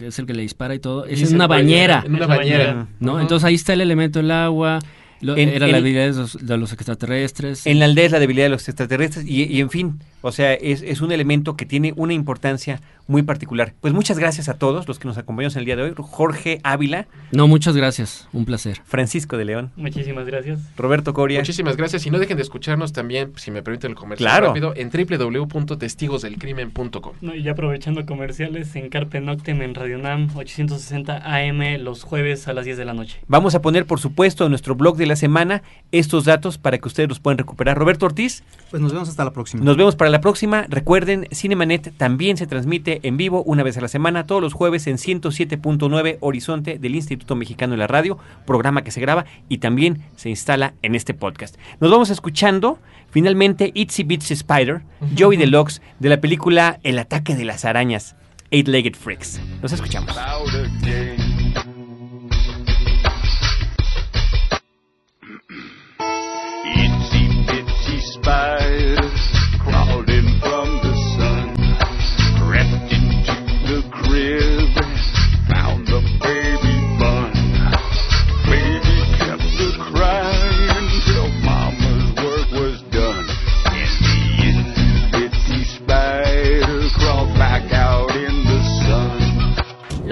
es 0.00 0.18
el 0.18 0.26
que 0.26 0.34
le 0.34 0.42
dispara 0.42 0.74
y 0.74 0.78
todo, 0.78 1.04
es 1.04 1.22
en 1.28 1.34
una 1.36 1.46
bañera, 1.46 2.02
En 2.04 2.14
una 2.14 2.26
bañera. 2.26 2.58
bañera. 2.66 2.88
¿no? 3.00 3.20
Entonces 3.20 3.44
ahí 3.44 3.54
está 3.54 3.72
el 3.74 3.80
elemento 3.80 4.18
del 4.18 4.30
agua, 4.30 4.78
lo- 5.20 5.36
En- 5.36 5.48
era 5.50 5.66
en- 5.66 5.72
la 5.72 5.78
habilidad 5.78 6.06
de 6.06 6.12
los, 6.14 6.46
de 6.46 6.56
los 6.56 6.72
extraterrestres. 6.72 7.66
En 7.66 7.78
la 7.78 7.84
aldea 7.86 8.06
es 8.06 8.12
la 8.12 8.18
debilidad 8.20 8.46
de 8.46 8.50
los 8.50 8.68
extraterrestres 8.68 9.26
y, 9.26 9.44
y 9.44 9.60
en 9.60 9.70
fin, 9.70 10.00
O 10.26 10.32
sea, 10.32 10.54
es, 10.54 10.82
es 10.82 11.00
un 11.00 11.12
elemento 11.12 11.56
que 11.56 11.64
tiene 11.66 11.92
una 11.96 12.12
importancia 12.12 12.80
muy 13.08 13.22
particular. 13.22 13.72
Pues 13.80 13.94
muchas 13.94 14.18
gracias 14.18 14.48
a 14.48 14.54
todos 14.54 14.88
los 14.88 14.98
que 14.98 15.06
nos 15.06 15.16
acompañan 15.16 15.52
el 15.54 15.64
día 15.64 15.76
de 15.76 15.82
hoy. 15.82 15.92
Jorge 15.96 16.58
Ávila. 16.64 17.06
No, 17.30 17.46
muchas 17.46 17.76
gracias. 17.76 18.28
Un 18.32 18.44
placer. 18.44 18.80
Francisco 18.84 19.36
de 19.36 19.44
León. 19.44 19.70
Muchísimas 19.76 20.26
gracias. 20.26 20.58
Roberto 20.76 21.14
Coria. 21.14 21.38
Muchísimas 21.38 21.76
gracias. 21.76 22.04
Y 22.06 22.10
no 22.10 22.18
dejen 22.18 22.36
de 22.36 22.42
escucharnos 22.42 22.92
también, 22.92 23.32
si 23.36 23.52
me 23.52 23.62
permiten 23.62 23.92
el 23.92 23.96
comercial 23.96 24.28
Claro. 24.28 24.48
rápido, 24.48 24.72
en 24.74 24.90
www.testigosdelcrimen.com. 24.90 27.12
No, 27.20 27.34
y 27.34 27.42
ya 27.42 27.52
aprovechando 27.52 28.04
comerciales 28.06 28.74
en 28.76 28.88
Carpe 28.88 29.20
Noctem 29.20 29.62
en 29.62 29.74
Radio 29.74 29.98
Nam 29.98 30.28
860 30.34 31.22
AM 31.24 31.78
los 31.82 32.02
jueves 32.02 32.48
a 32.48 32.52
las 32.52 32.64
10 32.64 32.76
de 32.78 32.84
la 32.84 32.94
noche. 32.94 33.18
Vamos 33.28 33.54
a 33.54 33.62
poner, 33.62 33.86
por 33.86 34.00
supuesto, 34.00 34.44
en 34.44 34.50
nuestro 34.50 34.74
blog 34.74 34.96
de 34.96 35.06
la 35.06 35.16
semana 35.16 35.62
estos 35.92 36.24
datos 36.24 36.58
para 36.58 36.78
que 36.78 36.88
ustedes 36.88 37.08
los 37.08 37.20
puedan 37.20 37.38
recuperar. 37.38 37.78
Roberto 37.78 38.06
Ortiz. 38.06 38.42
Pues 38.70 38.82
nos 38.82 38.92
vemos 38.92 39.08
hasta 39.08 39.24
la 39.24 39.32
próxima. 39.32 39.64
Nos 39.64 39.76
vemos 39.76 39.94
para 39.94 40.10
la 40.10 40.15
próxima. 40.20 40.66
Recuerden, 40.68 41.28
Cinemanet 41.32 41.96
también 41.96 42.36
se 42.36 42.46
transmite 42.46 43.00
en 43.02 43.16
vivo 43.16 43.42
una 43.42 43.62
vez 43.62 43.76
a 43.76 43.80
la 43.80 43.88
semana, 43.88 44.26
todos 44.26 44.42
los 44.42 44.52
jueves 44.52 44.86
en 44.86 44.96
107.9 44.96 46.18
Horizonte 46.20 46.78
del 46.78 46.94
Instituto 46.94 47.34
Mexicano 47.34 47.72
de 47.72 47.78
la 47.78 47.86
Radio, 47.86 48.18
programa 48.46 48.82
que 48.82 48.90
se 48.90 49.00
graba 49.00 49.26
y 49.48 49.58
también 49.58 50.02
se 50.16 50.28
instala 50.28 50.74
en 50.82 50.94
este 50.94 51.14
podcast. 51.14 51.56
Nos 51.80 51.90
vamos 51.90 52.10
escuchando 52.10 52.78
finalmente 53.10 53.70
Itsy 53.74 54.04
Bitsy 54.04 54.34
Spider, 54.34 54.82
Joey 55.18 55.36
Deluxe, 55.36 55.80
de 55.98 56.08
la 56.08 56.20
película 56.20 56.78
El 56.82 56.98
ataque 56.98 57.34
de 57.34 57.44
las 57.44 57.64
arañas, 57.64 58.16
Eight-Legged 58.50 58.94
Freaks. 58.94 59.40
Nos 59.62 59.72
escuchamos. 59.72 60.16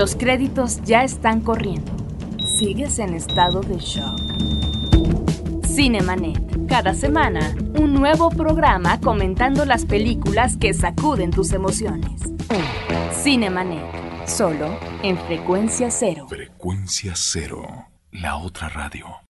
Los 0.05 0.17
créditos 0.17 0.83
ya 0.83 1.03
están 1.03 1.41
corriendo. 1.41 1.91
Sigues 2.45 2.99
en 2.99 3.15
estado 3.15 3.63
de 3.63 3.79
shock. 3.79 4.21
Cinemanet. 5.65 6.67
Cada 6.69 6.93
semana, 6.93 7.57
un 7.79 7.95
nuevo 7.95 8.29
programa 8.29 9.01
comentando 9.01 9.65
las 9.65 9.87
películas 9.87 10.59
que 10.59 10.75
sacuden 10.75 11.31
tus 11.31 11.55
emociones. 11.55 12.21
Cinemanet. 13.15 14.27
Solo 14.27 14.79
en 15.03 15.17
frecuencia 15.17 15.91
cero. 15.91 16.27
Frecuencia 16.29 17.15
cero, 17.17 17.67
la 18.11 18.37
otra 18.37 18.69
radio. 18.69 19.07